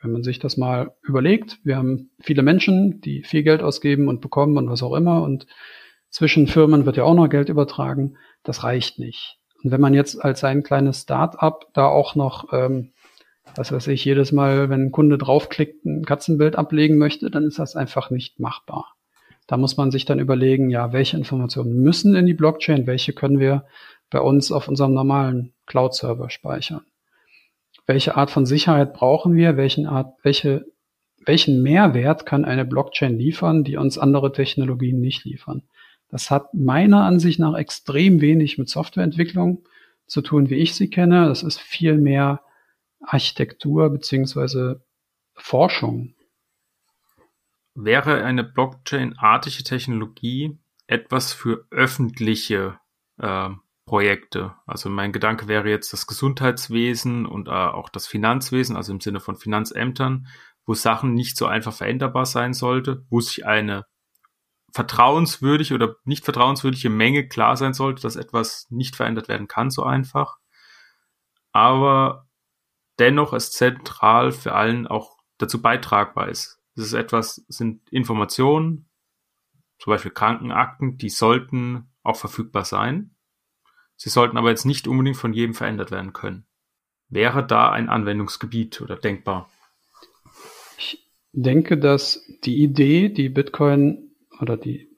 Wenn 0.00 0.12
man 0.12 0.22
sich 0.22 0.38
das 0.38 0.56
mal 0.56 0.94
überlegt, 1.02 1.58
wir 1.64 1.76
haben 1.76 2.10
viele 2.20 2.42
Menschen, 2.42 3.00
die 3.00 3.24
viel 3.24 3.42
Geld 3.42 3.62
ausgeben 3.62 4.08
und 4.08 4.20
bekommen 4.20 4.56
und 4.56 4.70
was 4.70 4.82
auch 4.82 4.94
immer 4.94 5.22
und 5.22 5.46
zwischen 6.10 6.46
Firmen 6.46 6.86
wird 6.86 6.96
ja 6.96 7.04
auch 7.04 7.14
noch 7.14 7.28
Geld 7.28 7.48
übertragen. 7.48 8.16
Das 8.42 8.64
reicht 8.64 8.98
nicht. 8.98 9.38
Und 9.62 9.72
wenn 9.72 9.80
man 9.80 9.92
jetzt 9.92 10.24
als 10.24 10.44
ein 10.44 10.62
kleines 10.62 11.02
Start-up 11.02 11.66
da 11.74 11.86
auch 11.86 12.14
noch, 12.14 12.52
ähm, 12.52 12.92
was 13.56 13.72
weiß 13.72 13.88
ich, 13.88 14.04
jedes 14.04 14.30
Mal, 14.32 14.70
wenn 14.70 14.86
ein 14.86 14.92
Kunde 14.92 15.18
draufklickt, 15.18 15.84
ein 15.84 16.04
Katzenbild 16.04 16.56
ablegen 16.56 16.96
möchte, 16.96 17.30
dann 17.30 17.44
ist 17.44 17.58
das 17.58 17.76
einfach 17.76 18.10
nicht 18.10 18.38
machbar. 18.38 18.94
Da 19.46 19.56
muss 19.56 19.76
man 19.76 19.90
sich 19.90 20.04
dann 20.04 20.20
überlegen, 20.20 20.70
ja, 20.70 20.92
welche 20.92 21.16
Informationen 21.16 21.80
müssen 21.80 22.14
in 22.14 22.26
die 22.26 22.34
Blockchain, 22.34 22.86
welche 22.86 23.14
können 23.14 23.40
wir 23.40 23.64
bei 24.10 24.20
uns 24.20 24.52
auf 24.52 24.68
unserem 24.68 24.94
normalen 24.94 25.54
Cloud-Server 25.66 26.30
speichern 26.30 26.84
welche 27.88 28.16
Art 28.16 28.30
von 28.30 28.46
Sicherheit 28.46 28.92
brauchen 28.92 29.34
wir, 29.34 29.56
welchen 29.56 29.86
Art, 29.86 30.14
welche, 30.22 30.66
welchen 31.24 31.62
Mehrwert 31.62 32.26
kann 32.26 32.44
eine 32.44 32.66
Blockchain 32.66 33.18
liefern, 33.18 33.64
die 33.64 33.78
uns 33.78 33.98
andere 33.98 34.30
Technologien 34.30 35.00
nicht 35.00 35.24
liefern. 35.24 35.62
Das 36.10 36.30
hat 36.30 36.52
meiner 36.52 37.04
Ansicht 37.04 37.40
nach 37.40 37.56
extrem 37.56 38.20
wenig 38.20 38.58
mit 38.58 38.68
Softwareentwicklung 38.68 39.64
zu 40.06 40.20
tun, 40.20 40.50
wie 40.50 40.56
ich 40.56 40.74
sie 40.74 40.90
kenne. 40.90 41.28
Das 41.28 41.42
ist 41.42 41.58
viel 41.58 41.96
mehr 41.96 42.42
Architektur 43.00 43.88
beziehungsweise 43.88 44.82
Forschung. 45.32 46.14
Wäre 47.74 48.22
eine 48.22 48.44
Blockchain-artige 48.44 49.64
Technologie 49.64 50.58
etwas 50.86 51.32
für 51.32 51.66
öffentliche 51.70 52.78
äh, 53.18 53.48
Projekte. 53.88 54.54
Also 54.66 54.90
mein 54.90 55.12
Gedanke 55.12 55.48
wäre 55.48 55.70
jetzt 55.70 55.94
das 55.94 56.06
Gesundheitswesen 56.06 57.24
und 57.24 57.48
äh, 57.48 57.50
auch 57.50 57.88
das 57.88 58.06
Finanzwesen, 58.06 58.76
also 58.76 58.92
im 58.92 59.00
Sinne 59.00 59.18
von 59.18 59.36
Finanzämtern, 59.36 60.28
wo 60.66 60.74
Sachen 60.74 61.14
nicht 61.14 61.38
so 61.38 61.46
einfach 61.46 61.72
veränderbar 61.72 62.26
sein 62.26 62.52
sollte, 62.52 63.06
wo 63.08 63.20
sich 63.20 63.46
eine 63.46 63.86
vertrauenswürdige 64.72 65.74
oder 65.74 65.96
nicht 66.04 66.24
vertrauenswürdige 66.24 66.90
Menge 66.90 67.26
klar 67.26 67.56
sein 67.56 67.72
sollte, 67.72 68.02
dass 68.02 68.16
etwas 68.16 68.66
nicht 68.68 68.94
verändert 68.94 69.28
werden 69.28 69.48
kann 69.48 69.70
so 69.70 69.84
einfach. 69.84 70.36
Aber 71.52 72.26
dennoch 72.98 73.32
es 73.32 73.50
zentral 73.52 74.32
für 74.32 74.54
allen 74.54 74.86
auch 74.86 75.16
dazu 75.38 75.62
beitragbar 75.62 76.28
ist. 76.28 76.60
Es 76.76 76.84
ist 76.84 76.92
etwas, 76.92 77.36
sind 77.48 77.90
Informationen, 77.90 78.90
zum 79.78 79.92
Beispiel 79.92 80.10
Krankenakten, 80.10 80.98
die 80.98 81.08
sollten 81.08 81.90
auch 82.02 82.16
verfügbar 82.16 82.66
sein. 82.66 83.14
Sie 83.98 84.10
sollten 84.10 84.38
aber 84.38 84.50
jetzt 84.50 84.64
nicht 84.64 84.86
unbedingt 84.86 85.16
von 85.16 85.32
jedem 85.32 85.54
verändert 85.54 85.90
werden 85.90 86.12
können. 86.12 86.46
Wäre 87.08 87.44
da 87.44 87.70
ein 87.70 87.88
Anwendungsgebiet 87.88 88.80
oder 88.80 88.96
denkbar? 88.96 89.50
Ich 90.78 91.04
denke, 91.32 91.76
dass 91.76 92.24
die 92.44 92.62
Idee, 92.62 93.08
die 93.08 93.28
Bitcoin 93.28 94.12
oder 94.40 94.56
die, 94.56 94.88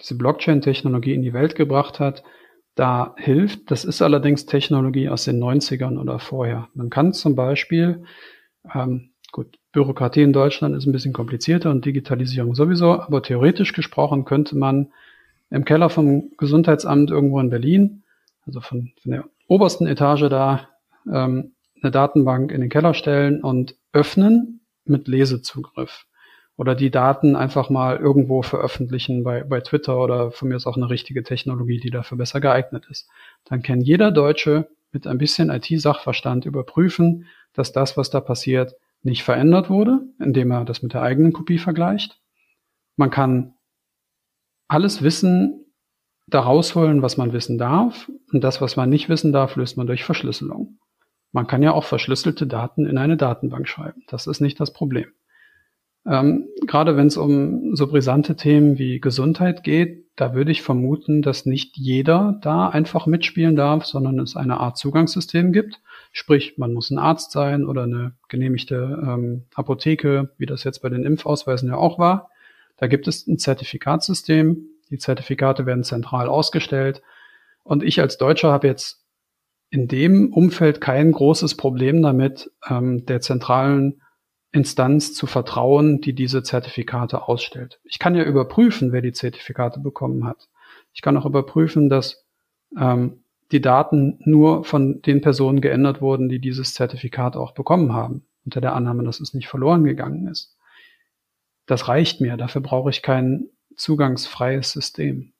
diese 0.00 0.18
Blockchain-Technologie 0.18 1.14
in 1.14 1.22
die 1.22 1.32
Welt 1.32 1.54
gebracht 1.54 2.00
hat, 2.00 2.24
da 2.74 3.14
hilft. 3.16 3.70
Das 3.70 3.84
ist 3.84 4.02
allerdings 4.02 4.46
Technologie 4.46 5.08
aus 5.08 5.24
den 5.24 5.40
90ern 5.40 5.96
oder 5.96 6.18
vorher. 6.18 6.68
Man 6.74 6.90
kann 6.90 7.12
zum 7.12 7.36
Beispiel, 7.36 8.02
ähm, 8.74 9.10
gut, 9.30 9.56
Bürokratie 9.70 10.22
in 10.22 10.32
Deutschland 10.32 10.74
ist 10.74 10.86
ein 10.86 10.92
bisschen 10.92 11.12
komplizierter 11.12 11.70
und 11.70 11.84
Digitalisierung 11.84 12.56
sowieso, 12.56 13.00
aber 13.00 13.22
theoretisch 13.22 13.72
gesprochen 13.72 14.24
könnte 14.24 14.56
man 14.56 14.92
im 15.50 15.64
Keller 15.64 15.90
vom 15.90 16.32
Gesundheitsamt 16.38 17.10
irgendwo 17.10 17.38
in 17.38 17.50
Berlin, 17.50 18.02
also 18.48 18.60
von, 18.60 18.92
von 19.00 19.12
der 19.12 19.24
obersten 19.46 19.86
Etage 19.86 20.28
da, 20.28 20.68
ähm, 21.06 21.52
eine 21.80 21.92
Datenbank 21.92 22.50
in 22.50 22.60
den 22.60 22.70
Keller 22.70 22.94
stellen 22.94 23.42
und 23.42 23.76
öffnen 23.92 24.60
mit 24.84 25.06
Lesezugriff. 25.06 26.06
Oder 26.56 26.74
die 26.74 26.90
Daten 26.90 27.36
einfach 27.36 27.70
mal 27.70 27.98
irgendwo 27.98 28.42
veröffentlichen 28.42 29.22
bei, 29.22 29.44
bei 29.44 29.60
Twitter 29.60 30.02
oder 30.02 30.32
von 30.32 30.48
mir 30.48 30.56
ist 30.56 30.66
auch 30.66 30.76
eine 30.76 30.90
richtige 30.90 31.22
Technologie, 31.22 31.78
die 31.78 31.90
dafür 31.90 32.18
besser 32.18 32.40
geeignet 32.40 32.86
ist. 32.90 33.08
Dann 33.44 33.62
kann 33.62 33.80
jeder 33.80 34.10
Deutsche 34.10 34.68
mit 34.90 35.06
ein 35.06 35.18
bisschen 35.18 35.50
IT-Sachverstand 35.50 36.46
überprüfen, 36.46 37.26
dass 37.52 37.70
das, 37.72 37.96
was 37.96 38.10
da 38.10 38.20
passiert, 38.20 38.74
nicht 39.02 39.22
verändert 39.22 39.70
wurde, 39.70 40.00
indem 40.18 40.50
er 40.50 40.64
das 40.64 40.82
mit 40.82 40.94
der 40.94 41.02
eigenen 41.02 41.32
Kopie 41.32 41.58
vergleicht. 41.58 42.18
Man 42.96 43.10
kann 43.10 43.54
alles 44.66 45.02
Wissen 45.02 45.67
da 46.30 46.40
rausholen, 46.40 47.02
was 47.02 47.16
man 47.16 47.32
wissen 47.32 47.58
darf. 47.58 48.10
Und 48.32 48.44
das, 48.44 48.60
was 48.60 48.76
man 48.76 48.90
nicht 48.90 49.08
wissen 49.08 49.32
darf, 49.32 49.56
löst 49.56 49.76
man 49.76 49.86
durch 49.86 50.04
Verschlüsselung. 50.04 50.78
Man 51.32 51.46
kann 51.46 51.62
ja 51.62 51.72
auch 51.72 51.84
verschlüsselte 51.84 52.46
Daten 52.46 52.86
in 52.86 52.98
eine 52.98 53.16
Datenbank 53.16 53.68
schreiben. 53.68 54.02
Das 54.08 54.26
ist 54.26 54.40
nicht 54.40 54.58
das 54.60 54.72
Problem. 54.72 55.06
Ähm, 56.06 56.48
gerade 56.66 56.96
wenn 56.96 57.08
es 57.08 57.16
um 57.16 57.76
so 57.76 57.86
brisante 57.86 58.34
Themen 58.34 58.78
wie 58.78 59.00
Gesundheit 59.00 59.62
geht, 59.62 60.06
da 60.16 60.34
würde 60.34 60.50
ich 60.50 60.62
vermuten, 60.62 61.22
dass 61.22 61.46
nicht 61.46 61.76
jeder 61.76 62.38
da 62.42 62.68
einfach 62.68 63.06
mitspielen 63.06 63.56
darf, 63.56 63.84
sondern 63.84 64.18
es 64.18 64.34
eine 64.34 64.58
Art 64.58 64.78
Zugangssystem 64.78 65.52
gibt. 65.52 65.80
Sprich, 66.12 66.56
man 66.56 66.72
muss 66.72 66.90
ein 66.90 66.98
Arzt 66.98 67.30
sein 67.30 67.66
oder 67.66 67.82
eine 67.82 68.14
genehmigte 68.28 68.98
ähm, 69.02 69.44
Apotheke, 69.54 70.30
wie 70.38 70.46
das 70.46 70.64
jetzt 70.64 70.80
bei 70.80 70.88
den 70.88 71.04
Impfausweisen 71.04 71.68
ja 71.68 71.76
auch 71.76 71.98
war. 71.98 72.30
Da 72.78 72.86
gibt 72.86 73.06
es 73.06 73.26
ein 73.26 73.38
Zertifikatsystem. 73.38 74.66
Die 74.90 74.98
Zertifikate 74.98 75.66
werden 75.66 75.84
zentral 75.84 76.28
ausgestellt. 76.28 77.02
Und 77.62 77.82
ich 77.82 78.00
als 78.00 78.18
Deutscher 78.18 78.50
habe 78.50 78.66
jetzt 78.66 79.04
in 79.70 79.88
dem 79.88 80.32
Umfeld 80.32 80.80
kein 80.80 81.12
großes 81.12 81.56
Problem 81.56 82.02
damit, 82.02 82.50
ähm, 82.68 83.04
der 83.06 83.20
zentralen 83.20 84.00
Instanz 84.50 85.14
zu 85.14 85.26
vertrauen, 85.26 86.00
die 86.00 86.14
diese 86.14 86.42
Zertifikate 86.42 87.28
ausstellt. 87.28 87.80
Ich 87.84 87.98
kann 87.98 88.14
ja 88.14 88.24
überprüfen, 88.24 88.92
wer 88.92 89.02
die 89.02 89.12
Zertifikate 89.12 89.80
bekommen 89.80 90.24
hat. 90.24 90.48
Ich 90.94 91.02
kann 91.02 91.16
auch 91.18 91.26
überprüfen, 91.26 91.90
dass 91.90 92.24
ähm, 92.78 93.24
die 93.52 93.60
Daten 93.60 94.18
nur 94.24 94.64
von 94.64 95.02
den 95.02 95.20
Personen 95.20 95.60
geändert 95.60 96.00
wurden, 96.00 96.28
die 96.28 96.38
dieses 96.38 96.74
Zertifikat 96.74 97.36
auch 97.36 97.52
bekommen 97.52 97.92
haben, 97.92 98.26
unter 98.44 98.60
der 98.60 98.74
Annahme, 98.74 99.04
dass 99.04 99.20
es 99.20 99.34
nicht 99.34 99.48
verloren 99.48 99.84
gegangen 99.84 100.26
ist. 100.28 100.56
Das 101.66 101.88
reicht 101.88 102.20
mir, 102.20 102.36
dafür 102.36 102.62
brauche 102.62 102.90
ich 102.90 103.02
kein 103.02 103.50
zugangsfreies 103.78 104.72
System. 104.72 105.32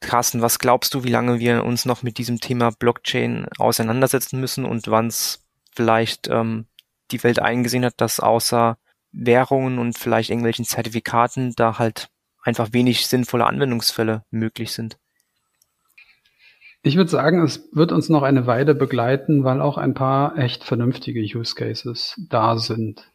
Carsten, 0.00 0.42
was 0.42 0.58
glaubst 0.58 0.94
du, 0.94 1.04
wie 1.04 1.10
lange 1.10 1.38
wir 1.38 1.64
uns 1.64 1.86
noch 1.86 2.02
mit 2.02 2.18
diesem 2.18 2.40
Thema 2.40 2.70
Blockchain 2.70 3.46
auseinandersetzen 3.58 4.40
müssen 4.40 4.64
und 4.64 4.88
wann 4.88 5.06
es 5.06 5.46
vielleicht 5.74 6.28
ähm, 6.28 6.66
die 7.12 7.22
Welt 7.22 7.38
eingesehen 7.38 7.84
hat, 7.84 7.94
dass 7.98 8.20
außer 8.20 8.76
Währungen 9.12 9.78
und 9.78 9.96
vielleicht 9.96 10.30
irgendwelchen 10.30 10.64
Zertifikaten 10.64 11.54
da 11.54 11.78
halt 11.78 12.08
einfach 12.42 12.72
wenig 12.72 13.06
sinnvolle 13.06 13.46
Anwendungsfälle 13.46 14.24
möglich 14.30 14.72
sind? 14.72 14.98
Ich 16.82 16.96
würde 16.96 17.10
sagen, 17.10 17.40
es 17.42 17.68
wird 17.72 17.92
uns 17.92 18.08
noch 18.08 18.22
eine 18.22 18.48
Weile 18.48 18.74
begleiten, 18.74 19.44
weil 19.44 19.60
auch 19.60 19.78
ein 19.78 19.94
paar 19.94 20.36
echt 20.36 20.64
vernünftige 20.64 21.20
Use 21.20 21.54
Cases 21.54 22.20
da 22.28 22.58
sind. 22.58 23.08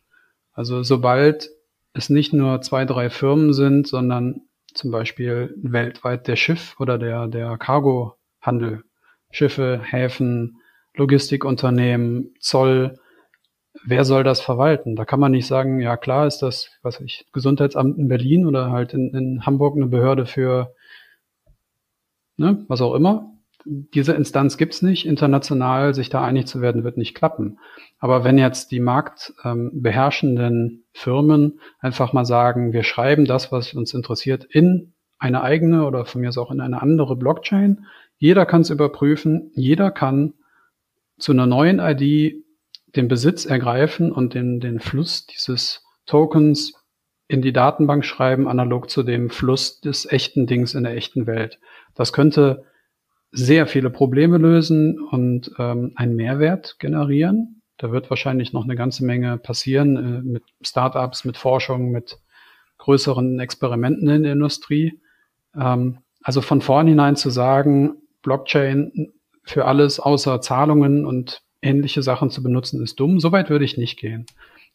Also 0.53 0.83
sobald 0.83 1.49
es 1.97 2.09
nicht 2.09 2.33
nur 2.33 2.61
zwei, 2.61 2.85
drei 2.85 3.09
Firmen 3.09 3.53
sind, 3.53 3.87
sondern 3.87 4.41
zum 4.73 4.91
Beispiel 4.91 5.53
weltweit 5.57 6.27
der 6.27 6.35
Schiff 6.35 6.75
oder 6.79 6.97
der, 6.97 7.27
der 7.27 7.57
Cargo-Handel, 7.57 8.83
Schiffe, 9.31 9.81
Häfen, 9.83 10.57
Logistikunternehmen, 10.95 12.33
Zoll, 12.39 12.99
wer 13.85 14.05
soll 14.05 14.23
das 14.23 14.41
verwalten? 14.41 14.95
Da 14.95 15.05
kann 15.05 15.19
man 15.19 15.31
nicht 15.31 15.47
sagen, 15.47 15.79
ja 15.79 15.97
klar 15.97 16.27
ist 16.27 16.39
das, 16.39 16.69
was 16.81 16.99
ich, 16.99 17.25
Gesundheitsamt 17.33 17.97
in 17.97 18.07
Berlin 18.07 18.45
oder 18.45 18.71
halt 18.71 18.93
in, 18.93 19.13
in 19.13 19.45
Hamburg 19.45 19.75
eine 19.75 19.87
Behörde 19.87 20.25
für 20.25 20.73
ne, 22.37 22.65
was 22.67 22.81
auch 22.81 22.93
immer. 22.93 23.36
Diese 23.69 24.13
Instanz 24.13 24.57
gibt's 24.57 24.81
nicht. 24.81 25.05
International 25.05 25.93
sich 25.93 26.09
da 26.09 26.23
einig 26.23 26.47
zu 26.47 26.61
werden, 26.61 26.83
wird 26.83 26.97
nicht 26.97 27.15
klappen. 27.15 27.59
Aber 27.99 28.23
wenn 28.23 28.37
jetzt 28.37 28.71
die 28.71 28.79
marktbeherrschenden 28.79 30.55
ähm, 30.55 30.83
Firmen 30.93 31.59
einfach 31.79 32.13
mal 32.13 32.25
sagen, 32.25 32.73
wir 32.73 32.83
schreiben 32.83 33.25
das, 33.25 33.51
was 33.51 33.73
uns 33.73 33.93
interessiert, 33.93 34.45
in 34.45 34.93
eine 35.19 35.41
eigene 35.41 35.85
oder 35.85 36.05
von 36.05 36.21
mir 36.21 36.29
aus 36.29 36.37
auch 36.37 36.51
in 36.51 36.61
eine 36.61 36.81
andere 36.81 37.15
Blockchain. 37.15 37.85
Jeder 38.17 38.45
kann 38.45 38.61
es 38.61 38.69
überprüfen, 38.69 39.51
jeder 39.55 39.91
kann 39.91 40.33
zu 41.17 41.31
einer 41.31 41.47
neuen 41.47 41.79
ID 41.79 42.43
den 42.95 43.07
Besitz 43.07 43.45
ergreifen 43.45 44.11
und 44.11 44.33
den, 44.33 44.59
den 44.59 44.79
Fluss 44.79 45.25
dieses 45.25 45.83
Tokens 46.05 46.73
in 47.27 47.41
die 47.41 47.51
Datenbank 47.51 48.05
schreiben, 48.05 48.47
analog 48.47 48.89
zu 48.89 49.03
dem 49.03 49.29
Fluss 49.29 49.81
des 49.81 50.09
echten 50.09 50.47
Dings 50.47 50.73
in 50.73 50.83
der 50.83 50.95
echten 50.95 51.27
Welt. 51.27 51.59
Das 51.93 52.13
könnte 52.13 52.63
sehr 53.37 53.67
viele 53.67 53.91
Probleme 53.91 54.39
lösen 54.39 54.99
und 54.99 55.51
ähm, 55.59 55.91
einen 55.95 56.15
Mehrwert 56.15 56.79
generieren. 56.79 57.61
Da 57.77 57.91
wird 57.91 58.09
wahrscheinlich 58.09 58.51
noch 58.51 58.63
eine 58.63 58.75
ganze 58.75 59.05
Menge 59.05 59.37
passieren 59.37 59.95
äh, 59.95 60.21
mit 60.23 60.43
Startups, 60.61 61.23
mit 61.23 61.37
Forschung, 61.37 61.91
mit 61.91 62.17
größeren 62.79 63.39
Experimenten 63.39 64.09
in 64.09 64.23
der 64.23 64.33
Industrie. 64.33 64.99
Ähm, 65.55 65.99
also 66.23 66.41
von 66.41 66.61
vornherein 66.61 67.15
zu 67.15 67.29
sagen, 67.29 67.97
Blockchain 68.23 69.13
für 69.43 69.65
alles 69.65 69.99
außer 69.99 70.41
Zahlungen 70.41 71.05
und 71.05 71.43
ähnliche 71.61 72.01
Sachen 72.01 72.31
zu 72.31 72.41
benutzen, 72.41 72.81
ist 72.81 72.99
dumm. 72.99 73.19
Soweit 73.19 73.51
würde 73.51 73.65
ich 73.65 73.77
nicht 73.77 73.99
gehen. 73.99 74.25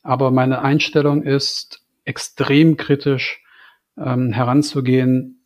Aber 0.04 0.30
meine 0.30 0.62
Einstellung 0.62 1.24
ist, 1.24 1.84
extrem 2.04 2.76
kritisch 2.76 3.42
ähm, 3.98 4.32
heranzugehen, 4.32 5.44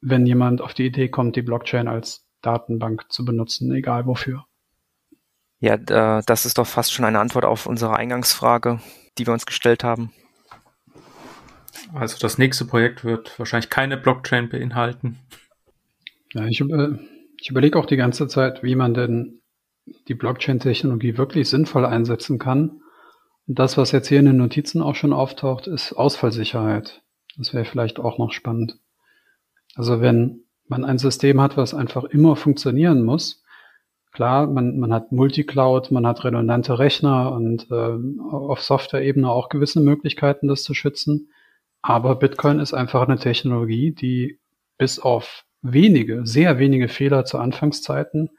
wenn 0.00 0.26
jemand 0.26 0.60
auf 0.60 0.74
die 0.74 0.86
Idee 0.86 1.08
kommt, 1.08 1.34
die 1.36 1.42
Blockchain 1.42 1.88
als 1.88 2.27
Datenbank 2.42 3.10
zu 3.10 3.24
benutzen, 3.24 3.72
egal 3.72 4.06
wofür. 4.06 4.44
Ja, 5.60 5.76
das 5.76 6.46
ist 6.46 6.58
doch 6.58 6.66
fast 6.66 6.92
schon 6.92 7.04
eine 7.04 7.18
Antwort 7.18 7.44
auf 7.44 7.66
unsere 7.66 7.96
Eingangsfrage, 7.96 8.80
die 9.18 9.26
wir 9.26 9.32
uns 9.32 9.46
gestellt 9.46 9.82
haben. 9.82 10.12
Also 11.92 12.16
das 12.18 12.38
nächste 12.38 12.64
Projekt 12.64 13.04
wird 13.04 13.38
wahrscheinlich 13.38 13.70
keine 13.70 13.96
Blockchain 13.96 14.48
beinhalten. 14.48 15.18
Ja, 16.32 16.46
ich, 16.46 16.60
äh, 16.60 16.98
ich 17.40 17.50
überlege 17.50 17.78
auch 17.78 17.86
die 17.86 17.96
ganze 17.96 18.28
Zeit, 18.28 18.62
wie 18.62 18.74
man 18.74 18.94
denn 18.94 19.40
die 20.06 20.14
Blockchain-Technologie 20.14 21.16
wirklich 21.16 21.48
sinnvoll 21.48 21.86
einsetzen 21.86 22.38
kann. 22.38 22.82
Und 23.46 23.58
das, 23.58 23.78
was 23.78 23.92
jetzt 23.92 24.08
hier 24.08 24.18
in 24.18 24.26
den 24.26 24.36
Notizen 24.36 24.82
auch 24.82 24.94
schon 24.94 25.14
auftaucht, 25.14 25.66
ist 25.66 25.94
Ausfallsicherheit. 25.94 27.02
Das 27.38 27.54
wäre 27.54 27.64
vielleicht 27.64 27.98
auch 27.98 28.18
noch 28.18 28.32
spannend. 28.32 28.78
Also 29.74 30.00
wenn 30.00 30.44
man 30.68 30.84
ein 30.84 30.98
System 30.98 31.40
hat, 31.40 31.56
was 31.56 31.74
einfach 31.74 32.04
immer 32.04 32.36
funktionieren 32.36 33.02
muss, 33.02 33.42
klar, 34.18 34.48
man, 34.48 34.78
man 34.78 34.92
hat 34.92 35.12
Multicloud, 35.12 35.92
man 35.92 36.04
hat 36.04 36.24
redundante 36.24 36.78
Rechner 36.78 37.30
und 37.30 37.70
äh, 37.70 37.98
auf 38.32 38.62
Software-Ebene 38.62 39.30
auch 39.30 39.48
gewisse 39.48 39.80
Möglichkeiten, 39.80 40.48
das 40.48 40.64
zu 40.64 40.74
schützen. 40.74 41.30
Aber 41.82 42.16
Bitcoin 42.16 42.58
ist 42.58 42.74
einfach 42.74 43.06
eine 43.06 43.18
Technologie, 43.18 43.92
die 43.92 44.40
bis 44.76 44.98
auf 44.98 45.44
wenige, 45.62 46.26
sehr 46.26 46.58
wenige 46.58 46.88
Fehler 46.88 47.26
zu 47.26 47.38
Anfangszeiten 47.38 48.30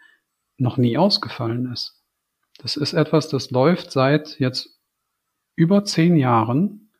noch 0.58 0.76
nie 0.76 0.98
ausgefallen 0.98 1.72
ist. 1.72 2.04
Das 2.58 2.76
ist 2.76 2.92
etwas, 2.92 3.30
das 3.30 3.52
läuft 3.52 3.92
seit 3.92 4.38
jetzt 4.38 4.82
über 5.56 5.86
zehn 5.86 6.18
Jahren 6.18 6.92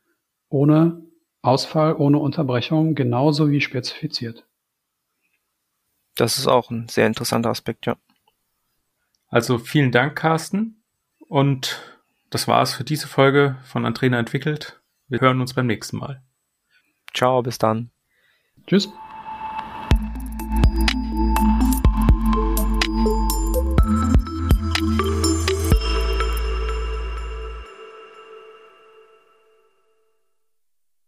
ohne 0.48 1.02
Ausfall, 1.42 1.96
ohne 1.96 2.18
Unterbrechung, 2.18 2.94
genauso 2.94 3.50
wie 3.50 3.60
spezifiziert. 3.60 4.46
Das 6.16 6.38
ist 6.38 6.46
auch 6.46 6.70
ein 6.70 6.88
sehr 6.88 7.06
interessanter 7.06 7.50
Aspekt, 7.50 7.86
ja. 7.86 7.96
Also 9.28 9.58
vielen 9.58 9.92
Dank, 9.92 10.16
Carsten. 10.16 10.82
Und 11.28 11.80
das 12.30 12.48
war's 12.48 12.74
für 12.74 12.84
diese 12.84 13.08
Folge 13.08 13.56
von 13.64 13.86
Antrena 13.86 14.18
entwickelt. 14.18 14.80
Wir 15.08 15.20
hören 15.20 15.40
uns 15.40 15.54
beim 15.54 15.66
nächsten 15.66 15.98
Mal. 15.98 16.22
Ciao, 17.14 17.42
bis 17.42 17.58
dann. 17.58 17.90
Tschüss. 18.66 18.88